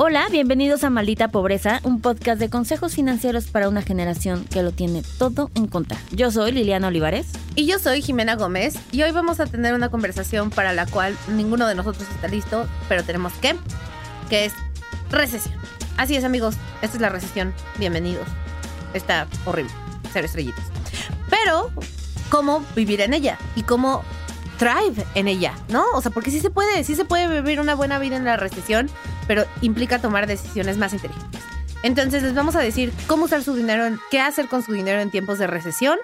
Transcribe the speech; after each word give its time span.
Hola, 0.00 0.28
bienvenidos 0.30 0.84
a 0.84 0.90
Maldita 0.90 1.26
Pobreza, 1.26 1.80
un 1.82 2.00
podcast 2.00 2.38
de 2.38 2.48
consejos 2.48 2.94
financieros 2.94 3.48
para 3.48 3.68
una 3.68 3.82
generación 3.82 4.44
que 4.44 4.62
lo 4.62 4.70
tiene 4.70 5.02
todo 5.18 5.50
en 5.56 5.66
contra. 5.66 5.98
Yo 6.12 6.30
soy 6.30 6.52
Liliana 6.52 6.86
Olivares. 6.86 7.26
Y 7.56 7.66
yo 7.66 7.80
soy 7.80 8.00
Jimena 8.00 8.36
Gómez 8.36 8.76
y 8.92 9.02
hoy 9.02 9.10
vamos 9.10 9.40
a 9.40 9.46
tener 9.46 9.74
una 9.74 9.88
conversación 9.88 10.50
para 10.50 10.72
la 10.72 10.86
cual 10.86 11.18
ninguno 11.26 11.66
de 11.66 11.74
nosotros 11.74 12.06
está 12.14 12.28
listo, 12.28 12.68
pero 12.88 13.02
tenemos 13.02 13.32
que, 13.32 13.56
que 14.30 14.44
es 14.44 14.52
recesión. 15.10 15.56
Así 15.96 16.14
es 16.14 16.22
amigos, 16.22 16.54
esta 16.80 16.96
es 16.96 17.00
la 17.00 17.08
recesión, 17.08 17.52
bienvenidos. 17.76 18.28
Está 18.94 19.26
horrible, 19.46 19.72
ser 20.12 20.24
estrellitos. 20.24 20.62
Pero, 21.28 21.72
¿cómo 22.30 22.64
vivir 22.76 23.00
en 23.00 23.14
ella? 23.14 23.36
Y 23.56 23.64
cómo 23.64 24.04
thrive 24.58 25.04
en 25.16 25.26
ella, 25.26 25.54
¿no? 25.70 25.84
O 25.94 26.00
sea, 26.00 26.12
porque 26.12 26.30
sí 26.30 26.38
se 26.38 26.50
puede, 26.50 26.84
sí 26.84 26.94
se 26.94 27.04
puede 27.04 27.26
vivir 27.42 27.60
una 27.60 27.74
buena 27.74 27.98
vida 27.98 28.16
en 28.16 28.24
la 28.24 28.36
recesión, 28.36 28.88
pero 29.28 29.44
implica 29.60 30.00
tomar 30.00 30.26
decisiones 30.26 30.78
más 30.78 30.92
inteligentes. 30.92 31.40
Entonces 31.84 32.24
les 32.24 32.34
vamos 32.34 32.56
a 32.56 32.60
decir 32.60 32.92
cómo 33.06 33.26
usar 33.26 33.44
su 33.44 33.54
dinero, 33.54 33.96
qué 34.10 34.18
hacer 34.18 34.48
con 34.48 34.64
su 34.64 34.72
dinero 34.72 35.00
en 35.00 35.12
tiempos 35.12 35.38
de 35.38 35.46
recesión. 35.46 35.98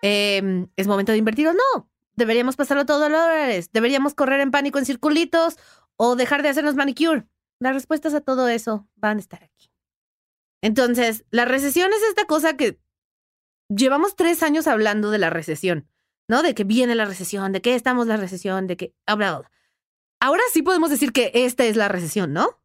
Eh, 0.00 0.66
¿Es 0.76 0.86
momento 0.86 1.12
de 1.12 1.18
invertir 1.18 1.48
o 1.48 1.52
no? 1.52 1.90
¿Deberíamos 2.14 2.56
pasarlo 2.56 2.86
todo 2.86 3.04
a 3.04 3.08
dólares? 3.08 3.70
¿Deberíamos 3.72 4.14
correr 4.14 4.40
en 4.40 4.50
pánico 4.50 4.78
en 4.78 4.86
circulitos 4.86 5.56
o 5.96 6.16
dejar 6.16 6.42
de 6.42 6.48
hacernos 6.48 6.74
manicure? 6.74 7.26
Las 7.58 7.74
respuestas 7.74 8.14
a 8.14 8.20
todo 8.20 8.48
eso 8.48 8.88
van 8.96 9.18
a 9.18 9.20
estar 9.20 9.42
aquí. 9.42 9.70
Entonces, 10.62 11.24
la 11.30 11.44
recesión 11.44 11.90
es 11.92 12.02
esta 12.08 12.24
cosa 12.24 12.56
que 12.56 12.78
llevamos 13.68 14.16
tres 14.16 14.42
años 14.42 14.66
hablando 14.66 15.10
de 15.10 15.18
la 15.18 15.30
recesión, 15.30 15.88
¿no? 16.28 16.42
De 16.42 16.54
que 16.54 16.64
viene 16.64 16.94
la 16.94 17.04
recesión, 17.04 17.52
de 17.52 17.60
que 17.60 17.74
estamos 17.74 18.06
la 18.06 18.16
recesión, 18.16 18.66
de 18.66 18.76
que... 18.76 18.94
Ahora 20.22 20.42
sí 20.52 20.62
podemos 20.62 20.88
decir 20.88 21.10
que 21.10 21.32
esta 21.34 21.64
es 21.64 21.74
la 21.74 21.88
recesión, 21.88 22.32
¿no? 22.32 22.62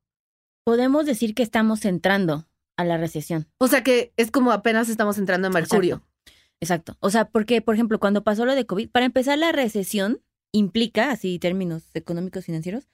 Podemos 0.64 1.08
decir 1.08 1.34
que 1.34 1.42
estamos 1.42 1.86
entrando 1.86 2.48
a 2.78 2.86
la 2.86 2.98
recesión. 2.98 3.48
O 3.58 3.68
sea 3.68 3.84
que 3.84 4.14
es 4.16 4.30
como 4.30 4.52
apenas 4.52 4.90
estamos 4.90 5.18
entrando 5.18 5.48
en 5.48 5.54
Mercurio. 5.54 5.96
Exacto. 5.96 6.18
Exacto. 6.60 6.98
O 7.00 7.10
sea, 7.10 7.30
porque, 7.30 7.64
por 7.64 7.74
ejemplo, 7.74 8.00
cuando 8.00 8.24
pasó 8.24 8.46
lo 8.46 8.54
de 8.54 8.68
COVID, 8.68 8.92
para 8.92 9.08
empezar, 9.08 9.40
la 9.40 9.52
recesión 9.52 10.22
implica, 10.52 11.10
así 11.10 11.40
términos 11.40 11.90
económicos 11.96 12.46
financieros, 12.46 12.88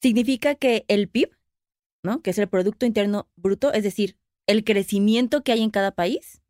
significa 0.00 0.54
que 0.54 0.86
el 0.88 1.10
PIB, 1.10 1.36
¿no? 2.02 2.22
Que 2.22 2.30
es 2.30 2.38
el 2.38 2.48
Producto 2.48 2.86
Interno 2.86 3.28
Bruto, 3.36 3.74
es 3.74 3.82
decir, 3.82 4.16
el 4.46 4.64
crecimiento 4.64 5.44
que 5.44 5.52
hay 5.52 5.60
en 5.60 5.70
cada 5.70 5.90
país, 5.90 6.40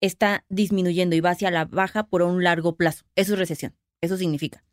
está 0.00 0.44
disminuyendo 0.48 1.14
y 1.14 1.20
va 1.20 1.30
hacia 1.30 1.52
la 1.52 1.66
baja 1.66 2.08
por 2.08 2.22
un 2.22 2.42
largo 2.42 2.74
plazo. 2.76 3.04
Eso 3.14 3.34
es 3.34 3.38
recesión. 3.38 3.76
Eso 4.00 4.16
significa. 4.16 4.64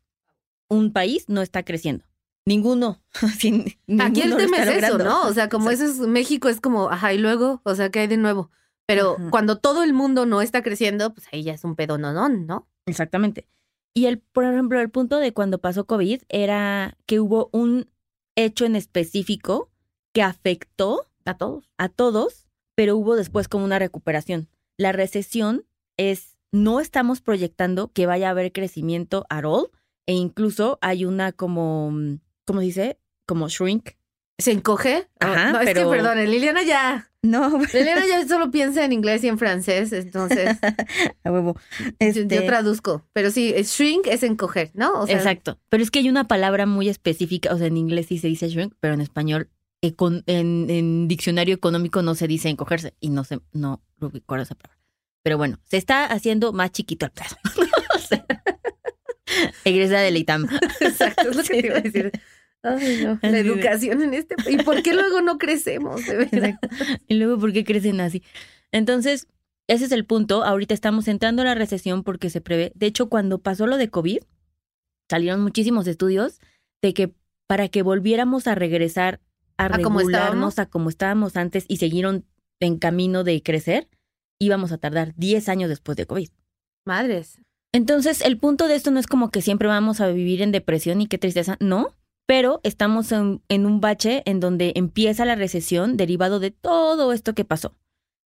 Un 0.68 0.92
país 0.92 1.28
no 1.28 1.42
está 1.42 1.64
creciendo. 1.64 2.04
Ninguno. 2.44 3.02
Sin, 3.38 3.62
Aquí 4.00 4.20
ninguno 4.22 4.36
el 4.36 4.36
tema 4.36 4.56
está 4.58 4.76
es 4.76 4.84
eso, 4.84 4.92
logrando. 4.92 5.04
¿no? 5.24 5.28
O 5.28 5.32
sea, 5.32 5.48
como 5.48 5.70
eso 5.70 5.84
es 5.84 5.98
México, 5.98 6.48
es 6.48 6.60
como, 6.60 6.90
ajá, 6.90 7.12
y 7.12 7.18
luego, 7.18 7.60
o 7.64 7.74
sea, 7.74 7.90
¿qué 7.90 8.00
hay 8.00 8.06
de 8.06 8.16
nuevo? 8.16 8.50
Pero 8.86 9.16
cuando 9.30 9.58
todo 9.58 9.82
el 9.82 9.92
mundo 9.92 10.26
no 10.26 10.42
está 10.42 10.62
creciendo, 10.62 11.12
pues 11.12 11.26
ahí 11.32 11.42
ya 11.42 11.54
es 11.54 11.64
un 11.64 11.74
pedo, 11.74 11.98
¿no? 11.98 12.12
¿no? 12.12 12.28
¿no? 12.28 12.68
Exactamente. 12.86 13.48
Y 13.94 14.06
el, 14.06 14.18
por 14.20 14.44
ejemplo, 14.44 14.80
el 14.80 14.90
punto 14.90 15.18
de 15.18 15.32
cuando 15.32 15.58
pasó 15.58 15.86
COVID 15.86 16.22
era 16.28 16.96
que 17.06 17.18
hubo 17.18 17.48
un 17.52 17.90
hecho 18.36 18.64
en 18.64 18.76
específico 18.76 19.70
que 20.12 20.22
afectó 20.22 21.08
A 21.24 21.36
todos. 21.36 21.68
a 21.78 21.88
todos, 21.88 22.46
pero 22.76 22.96
hubo 22.96 23.16
después 23.16 23.48
como 23.48 23.64
una 23.64 23.80
recuperación. 23.80 24.48
La 24.76 24.92
recesión 24.92 25.64
es, 25.96 26.36
no 26.52 26.78
estamos 26.78 27.20
proyectando 27.20 27.90
que 27.92 28.06
vaya 28.06 28.28
a 28.28 28.30
haber 28.30 28.52
crecimiento 28.52 29.26
at 29.30 29.44
all, 29.44 29.70
e 30.06 30.14
incluso 30.14 30.78
hay 30.80 31.04
una 31.04 31.32
como, 31.32 31.90
mm, 31.90 32.18
¿cómo 32.44 32.60
se 32.60 32.66
dice? 32.66 32.98
Como 33.26 33.48
shrink. 33.48 33.90
¿Se 34.38 34.52
encoge? 34.52 35.08
Ajá, 35.18 35.52
no, 35.52 35.60
es 35.60 35.64
pero- 35.66 35.90
que, 35.90 35.96
perdón, 35.96 36.18
Liliana 36.30 36.62
ya. 36.62 37.10
No, 37.22 37.58
Liliana 37.72 38.06
ya 38.06 38.24
solo 38.28 38.50
piensa 38.50 38.84
en 38.84 38.92
inglés 38.92 39.24
y 39.24 39.28
en 39.28 39.38
francés, 39.38 39.92
entonces 39.92 40.58
a 41.24 41.32
huevo. 41.32 41.56
yo- 41.80 41.86
Este, 41.98 42.26
yo 42.36 42.44
traduzco. 42.46 43.04
Pero 43.14 43.30
sí, 43.30 43.52
es 43.56 43.70
shrink 43.72 44.06
es 44.06 44.22
encoger, 44.22 44.70
¿no? 44.74 45.00
O 45.00 45.06
sea, 45.06 45.16
Exacto. 45.16 45.58
Pero 45.70 45.82
es 45.82 45.90
que 45.90 46.00
hay 46.00 46.08
una 46.10 46.28
palabra 46.28 46.66
muy 46.66 46.88
específica, 46.88 47.52
o 47.54 47.58
sea, 47.58 47.66
en 47.66 47.76
inglés 47.78 48.06
sí 48.06 48.18
se 48.18 48.28
dice 48.28 48.48
shrink, 48.48 48.74
pero 48.78 48.94
en 48.94 49.00
español, 49.00 49.48
econ- 49.82 50.22
en, 50.26 50.68
en 50.70 51.08
diccionario 51.08 51.54
económico 51.54 52.02
no 52.02 52.14
se 52.14 52.28
dice 52.28 52.48
encogerse 52.50 52.94
y 53.00 53.08
no 53.08 53.24
sé, 53.24 53.40
no 53.52 53.82
recuerdo 53.98 54.42
esa 54.44 54.54
palabra. 54.54 54.78
Pero 55.24 55.38
bueno, 55.38 55.58
se 55.64 55.78
está 55.78 56.04
haciendo 56.06 56.52
más 56.52 56.70
chiquito 56.72 57.06
el 57.06 57.12
pedo. 57.12 57.36
O 57.96 57.98
sea, 57.98 58.24
Egresa 59.64 59.98
del 60.00 60.16
ITAM. 60.16 60.46
Exacto, 60.80 61.30
es 61.30 61.36
lo 61.36 61.42
que 61.42 61.54
Sí. 61.54 61.60
te 61.62 61.66
iba 61.66 61.76
a 61.76 61.80
decir. 61.80 62.12
Ay, 62.62 63.04
no. 63.04 63.18
La 63.22 63.38
educación 63.38 64.02
en 64.02 64.14
este. 64.14 64.34
¿Y 64.50 64.56
por 64.58 64.82
qué 64.82 64.92
luego 64.94 65.20
no 65.22 65.38
crecemos? 65.38 66.04
De 66.04 66.16
verdad? 66.16 66.58
Y 67.06 67.14
luego, 67.14 67.38
¿por 67.38 67.52
qué 67.52 67.64
crecen 67.64 68.00
así? 68.00 68.22
Entonces, 68.72 69.28
ese 69.68 69.84
es 69.84 69.92
el 69.92 70.04
punto. 70.04 70.42
Ahorita 70.44 70.74
estamos 70.74 71.06
entrando 71.08 71.42
a 71.42 71.44
la 71.44 71.54
recesión 71.54 72.02
porque 72.02 72.30
se 72.30 72.40
prevé. 72.40 72.72
De 72.74 72.86
hecho, 72.86 73.08
cuando 73.08 73.38
pasó 73.38 73.66
lo 73.66 73.76
de 73.76 73.88
COVID, 73.88 74.18
salieron 75.08 75.40
muchísimos 75.42 75.86
estudios 75.86 76.40
de 76.82 76.94
que 76.94 77.14
para 77.46 77.68
que 77.68 77.82
volviéramos 77.82 78.46
a 78.48 78.54
regresar 78.56 79.20
a 79.58 79.66
¿A 79.66 79.68
regularnos 79.68 80.58
a 80.58 80.66
como 80.66 80.90
estábamos 80.90 81.36
antes 81.36 81.64
y 81.68 81.76
siguieron 81.78 82.26
en 82.60 82.78
camino 82.78 83.22
de 83.24 83.42
crecer, 83.42 83.88
íbamos 84.38 84.72
a 84.72 84.78
tardar 84.78 85.14
10 85.16 85.48
años 85.48 85.68
después 85.68 85.96
de 85.96 86.06
COVID. 86.06 86.28
Madres. 86.84 87.40
Entonces, 87.72 88.22
el 88.22 88.38
punto 88.38 88.68
de 88.68 88.74
esto 88.74 88.90
no 88.90 88.98
es 89.00 89.06
como 89.06 89.30
que 89.30 89.42
siempre 89.42 89.68
vamos 89.68 90.00
a 90.00 90.08
vivir 90.08 90.42
en 90.42 90.52
depresión 90.52 91.00
y 91.00 91.06
qué 91.06 91.18
tristeza, 91.18 91.56
no, 91.60 91.90
pero 92.26 92.60
estamos 92.64 93.12
en, 93.12 93.40
un 93.48 93.80
bache 93.80 94.22
en 94.26 94.40
donde 94.40 94.72
empieza 94.74 95.24
la 95.24 95.36
recesión 95.36 95.96
derivado 95.96 96.40
de 96.40 96.50
todo 96.50 97.12
esto 97.12 97.34
que 97.34 97.44
pasó. 97.44 97.74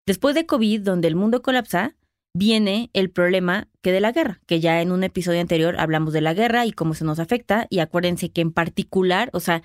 Después 0.06 0.34
de 0.34 0.46
COVID, 0.46 0.80
donde 0.80 1.08
el 1.08 1.16
mundo 1.16 1.42
colapsa, 1.42 1.96
viene 2.34 2.90
el 2.94 3.10
problema 3.10 3.68
que 3.82 3.92
de 3.92 4.00
la 4.00 4.12
guerra, 4.12 4.40
que 4.46 4.60
ya 4.60 4.80
en 4.80 4.92
un 4.92 5.04
episodio 5.04 5.40
anterior 5.40 5.78
hablamos 5.78 6.12
de 6.12 6.20
la 6.20 6.32
guerra 6.32 6.64
y 6.64 6.72
cómo 6.72 6.94
se 6.94 7.04
nos 7.04 7.18
afecta, 7.18 7.66
y 7.70 7.80
acuérdense 7.80 8.30
que 8.30 8.40
en 8.40 8.52
particular, 8.52 9.30
o 9.32 9.40
sea, 9.40 9.62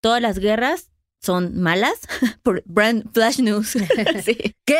todas 0.00 0.22
las 0.22 0.38
guerras 0.38 0.90
son 1.24 1.58
malas 1.60 1.94
por 2.42 2.62
brand 2.66 3.04
flash 3.12 3.40
news. 3.40 3.76
Sí. 4.24 4.36
¿Qué? 4.64 4.78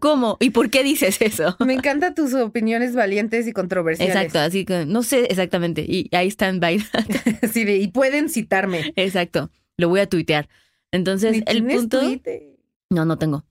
¿Cómo? 0.00 0.36
¿Y 0.40 0.50
por 0.50 0.70
qué 0.70 0.82
dices 0.82 1.20
eso? 1.20 1.56
Me 1.64 1.74
encantan 1.74 2.14
tus 2.14 2.34
opiniones 2.34 2.94
valientes 2.94 3.46
y 3.46 3.52
controversiales. 3.52 4.14
Exacto, 4.14 4.38
así 4.40 4.64
que 4.64 4.86
no 4.86 5.02
sé 5.02 5.24
exactamente. 5.26 5.84
Y 5.86 6.08
ahí 6.12 6.28
están 6.28 6.60
by. 6.60 6.78
Sí, 7.52 7.62
y 7.68 7.88
pueden 7.88 8.28
citarme. 8.28 8.92
Exacto. 8.96 9.50
Lo 9.76 9.88
voy 9.88 10.00
a 10.00 10.08
tuitear. 10.08 10.48
Entonces, 10.90 11.32
Ni 11.32 11.42
el 11.46 11.64
punto. 11.64 12.00
Twitter, 12.00 12.42
No, 12.90 13.04
no 13.04 13.18
tengo. 13.18 13.44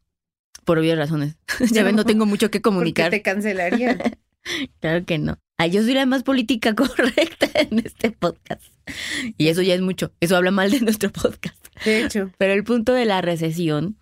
Por 0.66 0.78
obvias 0.78 0.98
razones. 0.98 1.36
ya 1.72 1.84
ven, 1.84 1.96
no 1.96 2.06
tengo 2.06 2.26
mucho 2.26 2.52
que 2.52 2.60
Porque 2.60 2.62
comunicar. 2.62 3.10
te 3.12 3.22
cancelarían. 3.22 4.00
Claro 4.80 5.06
que 5.06 5.18
no. 5.18 5.40
Ay, 5.62 5.70
yo 5.70 5.84
soy 5.84 5.94
la 5.94 6.08
más 6.08 6.24
política 6.24 6.74
correcta 6.76 7.48
en 7.54 7.78
este 7.86 8.10
podcast. 8.10 8.64
Y 9.38 9.50
eso 9.50 9.62
ya 9.62 9.76
es 9.76 9.82
mucho. 9.82 10.12
Eso 10.20 10.36
habla 10.36 10.50
mal 10.50 10.72
de 10.72 10.82
nuestro 10.82 11.12
podcast. 11.12 11.68
De 11.86 12.04
hecho. 12.04 12.32
Pero 12.40 12.54
el 12.54 12.64
punto 12.64 12.94
de 12.94 13.06
la 13.06 13.22
recesión 13.22 13.96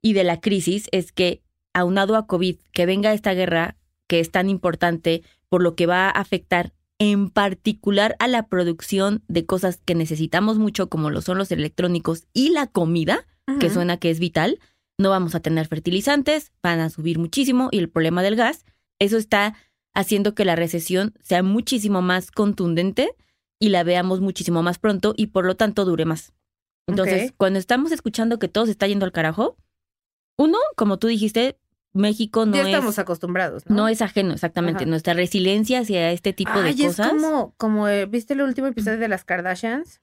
y 0.00 0.14
de 0.14 0.24
la 0.24 0.40
crisis 0.40 0.88
es 0.92 1.12
que, 1.12 1.42
aunado 1.74 2.16
a 2.16 2.26
COVID, 2.26 2.56
que 2.72 2.86
venga 2.86 3.12
esta 3.12 3.34
guerra 3.34 3.76
que 4.08 4.20
es 4.20 4.30
tan 4.30 4.48
importante 4.48 5.22
por 5.50 5.62
lo 5.62 5.74
que 5.74 5.84
va 5.84 6.06
a 6.06 6.12
afectar 6.12 6.72
en 6.98 7.28
particular 7.28 8.16
a 8.18 8.26
la 8.26 8.46
producción 8.46 9.22
de 9.28 9.44
cosas 9.44 9.82
que 9.84 9.94
necesitamos 9.94 10.58
mucho, 10.58 10.88
como 10.88 11.10
lo 11.10 11.20
son 11.20 11.36
los 11.36 11.52
electrónicos 11.52 12.26
y 12.32 12.52
la 12.52 12.68
comida, 12.68 13.26
que 13.60 13.68
suena 13.68 13.98
que 13.98 14.08
es 14.08 14.18
vital, 14.18 14.60
no 14.96 15.10
vamos 15.10 15.34
a 15.34 15.40
tener 15.40 15.68
fertilizantes, 15.68 16.52
van 16.62 16.80
a 16.80 16.88
subir 16.88 17.18
muchísimo 17.18 17.68
y 17.70 17.80
el 17.80 17.90
problema 17.90 18.22
del 18.22 18.34
gas, 18.34 18.64
eso 18.98 19.18
está 19.18 19.56
haciendo 19.96 20.34
que 20.34 20.44
la 20.44 20.54
recesión 20.54 21.14
sea 21.22 21.42
muchísimo 21.42 22.02
más 22.02 22.30
contundente 22.30 23.14
y 23.58 23.70
la 23.70 23.82
veamos 23.82 24.20
muchísimo 24.20 24.62
más 24.62 24.78
pronto 24.78 25.14
y 25.16 25.28
por 25.28 25.44
lo 25.46 25.56
tanto 25.56 25.84
dure 25.84 26.04
más. 26.04 26.32
Entonces, 26.86 27.32
cuando 27.36 27.58
estamos 27.58 27.90
escuchando 27.90 28.38
que 28.38 28.46
todo 28.48 28.66
se 28.66 28.70
está 28.72 28.86
yendo 28.86 29.04
al 29.06 29.12
carajo, 29.12 29.56
uno, 30.38 30.58
como 30.76 30.98
tú 30.98 31.08
dijiste, 31.08 31.58
México 31.94 32.44
no 32.46 32.54
ya 32.54 32.60
es 32.62 32.68
estamos 32.68 32.98
acostumbrados, 32.98 33.64
¿no? 33.66 33.74
no 33.74 33.88
es 33.88 34.02
ajeno 34.02 34.34
exactamente. 34.34 34.84
Ajá. 34.84 34.90
Nuestra 34.90 35.14
resiliencia 35.14 35.80
hacia 35.80 36.12
este 36.12 36.32
tipo 36.34 36.52
Ay, 36.54 36.74
de 36.74 36.82
es 36.84 36.96
cosas. 36.96 37.08
como, 37.08 37.54
como 37.56 37.88
eh, 37.88 38.04
¿viste 38.06 38.34
el 38.34 38.42
último 38.42 38.66
episodio 38.68 38.98
de 38.98 39.08
las 39.08 39.24
Kardashians? 39.24 40.00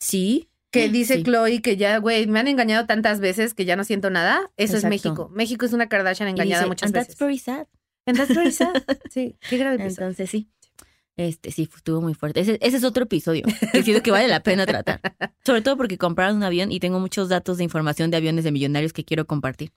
Sí. 0.00 0.48
Que 0.72 0.88
dice 0.88 1.16
Sí. 1.18 1.22
Chloe 1.22 1.60
que 1.62 1.76
ya, 1.76 1.98
güey, 1.98 2.26
me 2.26 2.40
han 2.40 2.48
engañado 2.48 2.86
tantas 2.86 3.20
veces 3.20 3.54
que 3.54 3.64
ya 3.66 3.76
no 3.76 3.84
siento 3.84 4.10
nada. 4.10 4.50
Eso 4.56 4.76
es. 4.76 4.84
México. 4.84 5.28
México 5.32 5.66
es 5.66 5.72
una 5.72 5.88
Kardashian 5.88 6.28
engañada 6.30 6.62
dice, 6.62 6.68
muchas 6.68 6.86
"And 6.88 6.94
veces. 6.94 7.08
that's 7.08 7.20
very 7.20 7.38
sad. 7.38 7.66
Very 8.06 8.52
sad. 8.52 8.74
Sí, 9.10 9.36
qué 9.48 9.58
grave 9.58 9.76
episodio. 9.76 10.08
Entonces 10.08 10.30
sí. 10.30 10.48
Este 11.16 11.52
sí, 11.52 11.68
estuvo 11.74 12.00
muy 12.00 12.14
fuerte. 12.14 12.40
Ese, 12.40 12.58
ese 12.60 12.76
es 12.76 12.84
otro 12.84 13.04
episodio 13.04 13.44
que 13.72 13.82
siento 13.84 14.02
que 14.02 14.10
vale 14.10 14.26
la 14.26 14.42
pena 14.42 14.66
tratar. 14.66 15.00
Sobre 15.44 15.62
todo 15.62 15.76
porque 15.76 15.96
compraron 15.96 16.36
un 16.36 16.42
avión 16.42 16.72
y 16.72 16.80
tengo 16.80 16.98
muchos 16.98 17.28
datos 17.28 17.56
de 17.58 17.64
información 17.64 18.10
de 18.10 18.16
aviones 18.16 18.42
de 18.44 18.50
millonarios 18.50 18.92
que 18.92 19.04
quiero 19.04 19.24
compartir. 19.26 19.72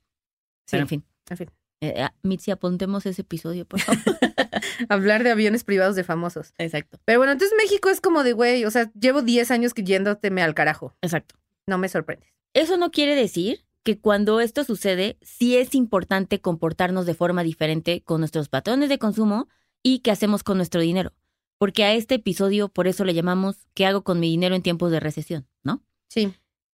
Pero 0.69 0.81
en 0.81 0.89
fin. 0.89 1.06
en 1.29 1.38
fin. 1.38 1.51
Eh, 1.79 1.94
eh, 1.95 2.09
Mitzi, 2.24 2.50
apuntemos 2.50 3.06
ese 3.06 3.21
episodio, 3.21 3.65
por 3.65 3.79
favor. 3.79 4.01
Hablar 4.89 5.24
de 5.24 5.29
aviones 5.29 5.63
privados 5.63 5.95
de 5.95 6.03
famosos. 6.03 6.53
exacto, 6.57 7.00
Pero 7.06 7.19
bueno, 7.19 7.33
entonces 7.33 7.56
México 7.56 7.89
es 7.89 8.01
como 8.01 8.24
de, 8.24 8.33
güey, 8.33 8.65
o 8.65 8.71
sea, 8.71 8.91
llevo 9.00 9.21
10 9.21 9.51
años 9.51 9.74
que 9.75 9.83
yéndoteme 9.83 10.41
al 10.41 10.56
carajo. 10.56 10.95
exacto. 11.01 11.35
No 11.68 11.77
me 11.77 11.89
sorprendes. 11.89 12.33
Eso 12.53 12.77
no 12.77 12.89
quiere 12.91 13.13
decir 13.15 13.67
que 13.88 14.01
cuando 14.01 14.42
esto 14.42 14.66
sucede, 14.66 15.18
sí 15.22 15.56
es 15.56 15.74
importante 15.74 16.42
comportarnos 16.42 17.06
de 17.06 17.13
forma 17.13 17.42
diferente 17.42 18.01
con 18.04 18.19
nuestros 18.19 18.50
patrones 18.50 18.89
de 18.89 18.98
consumo 19.00 19.48
y 19.81 20.00
qué 20.00 20.12
hacemos 20.12 20.44
con 20.44 20.57
nuestro 20.57 20.81
dinero. 20.81 21.13
Porque 21.57 21.86
a 21.86 21.94
este 21.94 22.16
episodio, 22.16 22.68
por 22.68 22.88
eso 22.88 23.06
le 23.06 23.13
llamamos 23.13 23.66
¿Qué 23.74 23.86
hago 23.86 24.04
con 24.04 24.19
mi 24.19 24.30
dinero 24.30 24.56
en 24.56 24.62
tiempos 24.62 24.92
de 24.92 25.00
recesión? 25.00 25.48
¿No? 25.63 25.86
Sí, 26.10 26.34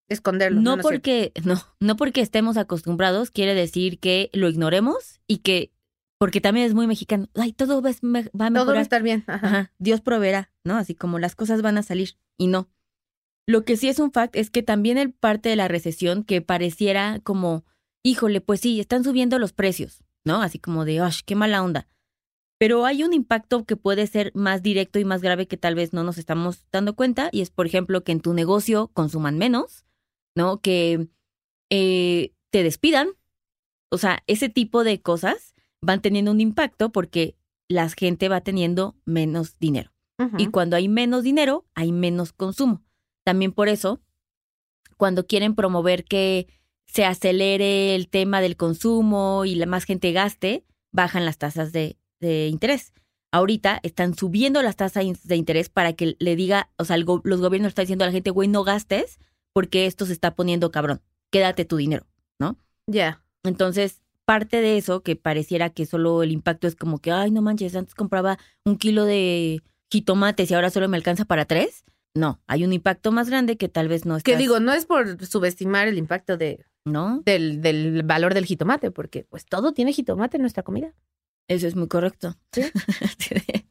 esconderlo. 0.09 0.59
No 0.59 0.79
porque, 0.79 1.33
no, 1.45 1.61
no 1.79 1.95
porque 1.97 2.21
estemos 2.21 2.57
acostumbrados, 2.57 3.29
quiere 3.29 3.53
decir 3.53 3.99
que 3.99 4.31
lo 4.33 4.49
ignoremos 4.49 5.19
y 5.27 5.37
que, 5.37 5.71
porque 6.17 6.41
también 6.41 6.65
es 6.65 6.73
muy 6.73 6.87
mexicano, 6.87 7.27
ay, 7.35 7.53
todo 7.53 7.83
va, 7.83 7.91
a 7.91 7.93
me- 8.01 8.23
va 8.23 8.25
a 8.25 8.29
Todo 8.31 8.39
va 8.39 8.47
a 8.47 8.49
mejorar. 8.49 8.81
estar 8.81 9.03
bien. 9.03 9.23
Ajá. 9.27 9.45
Ajá, 9.47 9.71
Dios 9.77 10.01
proveerá, 10.01 10.51
¿no? 10.63 10.77
Así 10.77 10.95
como 10.95 11.19
las 11.19 11.35
cosas 11.35 11.61
van 11.61 11.77
a 11.77 11.83
salir 11.83 12.17
y 12.39 12.47
no. 12.47 12.69
Lo 13.45 13.65
que 13.65 13.77
sí 13.77 13.89
es 13.89 13.99
un 13.99 14.11
fact 14.11 14.35
es 14.35 14.49
que 14.49 14.63
también 14.63 14.97
el 14.97 15.11
parte 15.11 15.49
de 15.49 15.55
la 15.55 15.67
recesión 15.67 16.23
que 16.23 16.41
pareciera 16.41 17.19
como, 17.23 17.65
híjole, 18.03 18.41
pues 18.41 18.61
sí, 18.61 18.79
están 18.79 19.03
subiendo 19.03 19.39
los 19.39 19.53
precios, 19.53 20.03
¿no? 20.23 20.41
Así 20.41 20.59
como 20.59 20.85
de, 20.85 21.01
¡ay, 21.01 21.13
qué 21.25 21.35
mala 21.35 21.63
onda! 21.63 21.87
Pero 22.57 22.85
hay 22.85 23.03
un 23.03 23.13
impacto 23.13 23.65
que 23.65 23.75
puede 23.75 24.07
ser 24.07 24.31
más 24.35 24.61
directo 24.61 24.97
y 24.97 25.05
más 25.05 25.21
grave 25.21 25.47
que 25.47 25.57
tal 25.57 25.75
vez 25.75 25.91
no 25.91 26.03
nos 26.03 26.17
estamos 26.17 26.65
dando 26.71 26.95
cuenta 26.95 27.29
y 27.31 27.41
es, 27.41 27.49
por 27.49 27.65
ejemplo, 27.65 28.03
que 28.03 28.13
en 28.13 28.21
tu 28.21 28.33
negocio 28.33 28.89
consuman 28.93 29.37
menos, 29.37 29.85
¿no? 30.35 30.61
Que 30.61 31.09
eh, 31.69 32.33
te 32.51 32.63
despidan. 32.63 33.09
O 33.91 33.97
sea, 33.97 34.23
ese 34.27 34.47
tipo 34.47 34.85
de 34.85 35.01
cosas 35.01 35.53
van 35.81 36.01
teniendo 36.01 36.31
un 36.31 36.39
impacto 36.39 36.91
porque 36.91 37.35
la 37.67 37.89
gente 37.89 38.29
va 38.29 38.41
teniendo 38.41 38.95
menos 39.05 39.57
dinero. 39.59 39.91
Y 40.37 40.47
cuando 40.47 40.77
hay 40.77 40.87
menos 40.87 41.23
dinero, 41.23 41.65
hay 41.75 41.91
menos 41.91 42.31
consumo. 42.31 42.81
También 43.23 43.51
por 43.51 43.69
eso, 43.69 44.01
cuando 44.97 45.25
quieren 45.25 45.55
promover 45.55 46.03
que 46.05 46.47
se 46.85 47.05
acelere 47.05 47.95
el 47.95 48.09
tema 48.09 48.41
del 48.41 48.57
consumo 48.57 49.45
y 49.45 49.55
la 49.55 49.65
más 49.65 49.85
gente 49.85 50.11
gaste, 50.11 50.65
bajan 50.91 51.25
las 51.25 51.37
tasas 51.37 51.71
de, 51.71 51.97
de 52.19 52.47
interés. 52.47 52.93
Ahorita 53.31 53.79
están 53.81 54.15
subiendo 54.15 54.61
las 54.61 54.75
tasas 54.75 55.05
de 55.23 55.35
interés 55.35 55.69
para 55.69 55.93
que 55.93 56.15
le 56.19 56.35
diga, 56.35 56.69
o 56.77 56.85
sea, 56.85 56.95
el 56.95 57.05
go- 57.05 57.21
los 57.23 57.41
gobiernos 57.41 57.69
están 57.69 57.83
diciendo 57.83 58.03
a 58.05 58.07
la 58.07 58.11
gente, 58.13 58.29
güey, 58.29 58.47
no 58.47 58.63
gastes 58.63 59.19
porque 59.53 59.87
esto 59.87 60.05
se 60.05 60.13
está 60.13 60.35
poniendo 60.35 60.69
cabrón. 60.71 61.01
Quédate 61.31 61.65
tu 61.65 61.77
dinero. 61.77 62.05
Ya. 62.85 63.23
Entonces, 63.43 64.01
parte 64.25 64.61
de 64.61 64.77
eso, 64.77 65.01
que 65.01 65.15
pareciera 65.15 65.69
que 65.71 65.85
solo 65.85 66.21
el 66.21 66.31
impacto 66.31 66.67
es 66.67 66.75
como 66.75 66.99
que, 66.99 67.11
ay, 67.11 67.31
no 67.31 67.41
manches, 67.41 67.75
antes 67.75 67.95
compraba 67.95 68.37
un 68.65 68.77
kilo 68.77 69.05
de 69.05 69.61
jitomates 69.91 70.51
y 70.51 70.53
ahora 70.53 70.69
solo 70.69 70.87
me 70.89 70.97
alcanza 70.97 71.25
para 71.25 71.45
tres. 71.45 71.85
No, 72.15 72.39
hay 72.47 72.63
un 72.63 72.73
impacto 72.73 73.11
más 73.11 73.29
grande 73.29 73.57
que 73.57 73.69
tal 73.69 73.87
vez 73.87 74.05
no 74.05 74.15
es 74.15 74.23
Que 74.23 74.37
digo, 74.37 74.59
no 74.59 74.71
es 74.73 74.85
por 74.85 75.25
subestimar 75.25 75.87
el 75.87 75.97
impacto 75.97 76.37
de, 76.37 76.63
¿no? 76.85 77.21
del, 77.25 77.61
del 77.61 78.03
valor 78.03 78.33
del 78.33 78.45
jitomate, 78.45 78.91
porque 78.91 79.23
pues 79.29 79.45
todo 79.45 79.73
tiene 79.73 79.93
jitomate 79.93 80.37
en 80.37 80.41
nuestra 80.41 80.63
comida. 80.63 80.93
Eso 81.47 81.67
es 81.67 81.75
muy 81.75 81.87
correcto. 81.87 82.37
Sí. 82.51 82.61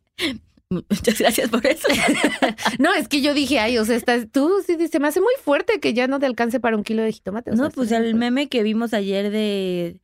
Muchas 0.71 1.19
gracias 1.19 1.50
por 1.50 1.65
eso. 1.67 1.87
No, 2.79 2.94
es 2.94 3.06
que 3.09 3.21
yo 3.21 3.35
dije, 3.35 3.59
ay, 3.59 3.77
o 3.79 3.85
sea, 3.85 3.97
estás, 3.97 4.27
tú 4.33 4.50
sí, 4.67 4.77
se 4.89 4.99
me 4.99 5.09
hace 5.09 5.21
muy 5.21 5.33
fuerte 5.44 5.79
que 5.81 5.93
ya 5.93 6.06
no 6.06 6.19
te 6.19 6.27
alcance 6.27 6.61
para 6.61 6.77
un 6.77 6.83
kilo 6.83 7.03
de 7.03 7.12
jitomate. 7.12 7.50
o 7.50 7.55
No, 7.55 7.65
sea, 7.65 7.71
pues 7.71 7.93
el 7.93 8.03
fuerte. 8.03 8.15
meme 8.19 8.49
que 8.49 8.62
vimos 8.62 8.94
ayer 8.94 9.31
de 9.31 10.00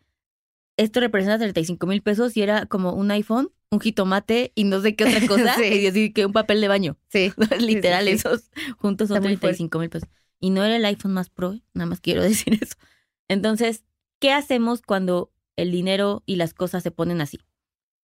esto 0.79 1.01
representa 1.01 1.39
35 1.39 1.87
mil 1.87 2.01
pesos 2.03 2.37
y 2.37 2.43
era 2.43 2.65
como 2.67 2.93
un 2.95 3.11
iPhone, 3.11 3.51
un 3.71 3.81
jitomate 3.81 4.53
y 4.55 4.65
no 4.65 4.81
sé 4.81 4.97
qué 4.97 5.05
otra 5.05 5.21
cosa. 5.27 5.55
Sí. 5.57 5.65
Y 5.65 5.87
así 5.89 6.13
que 6.13 6.25
un 6.25 6.33
papel 6.33 6.61
de 6.61 6.69
baño. 6.69 6.97
Sí. 7.11 7.33
Literal, 7.59 8.07
sí. 8.07 8.13
esos 8.13 8.51
juntos 8.79 9.09
son 9.09 9.19
Está 9.19 9.29
muy 9.29 9.37
fuerte. 9.37 9.57
35 9.59 9.79
mil 9.79 9.91
pesos. 9.91 10.09
Y 10.41 10.51
no 10.51 10.65
era 10.65 10.77
el 10.77 10.85
iPhone 10.85 11.13
más 11.13 11.31
pro, 11.31 11.59
nada 11.75 11.87
más 11.87 12.01
quiero 12.01 12.23
decir 12.31 12.59
eso. 12.63 12.77
Entonces, 13.29 13.85
¿qué 14.21 14.33
hacemos 14.33 14.81
cuando 14.81 15.33
el 15.57 15.73
dinero 15.73 16.23
y 16.25 16.37
las 16.37 16.55
cosas 16.55 16.83
se 16.83 16.93
ponen 16.93 17.21
así? 17.21 17.41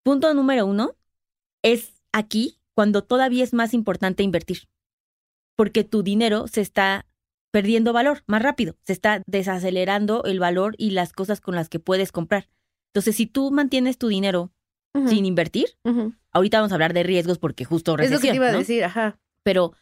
Punto 0.03 0.33
número 0.33 0.65
uno 0.65 0.95
es 1.63 1.93
aquí 2.11 2.59
cuando 2.75 3.03
todavía 3.03 3.43
es 3.43 3.53
más 3.53 3.73
importante 3.73 4.21
invertir. 4.21 4.67
Porque 5.55 5.85
tu 5.85 6.03
dinero 6.03 6.47
se 6.47 6.59
está 6.59 7.07
perdiendo 7.51 7.93
valor 7.93 8.23
más 8.27 8.41
rápido, 8.41 8.75
se 8.83 8.91
está 8.91 9.21
desacelerando 9.25 10.25
el 10.25 10.41
valor 10.41 10.75
y 10.77 10.89
las 10.89 11.13
cosas 11.13 11.39
con 11.39 11.55
las 11.55 11.69
que 11.69 11.79
puedes 11.79 12.11
comprar. 12.11 12.49
Entonces, 12.95 13.17
si 13.17 13.25
tú 13.25 13.51
mantienes 13.51 13.97
tu 13.97 14.07
dinero 14.07 14.53
sin 15.07 15.25
invertir, 15.25 15.65
ahorita 16.31 16.59
vamos 16.59 16.71
a 16.71 16.75
hablar 16.75 16.93
de 16.93 17.03
riesgos 17.03 17.37
porque 17.37 17.65
justo 17.65 17.91
Es 17.95 18.09
recesión, 18.09 18.19
lo 18.19 18.21
que 18.21 18.29
te 18.29 18.35
iba 18.37 18.47
a 18.47 18.57
decir, 18.57 18.83
ajá. 18.85 19.19
pero 19.43 19.73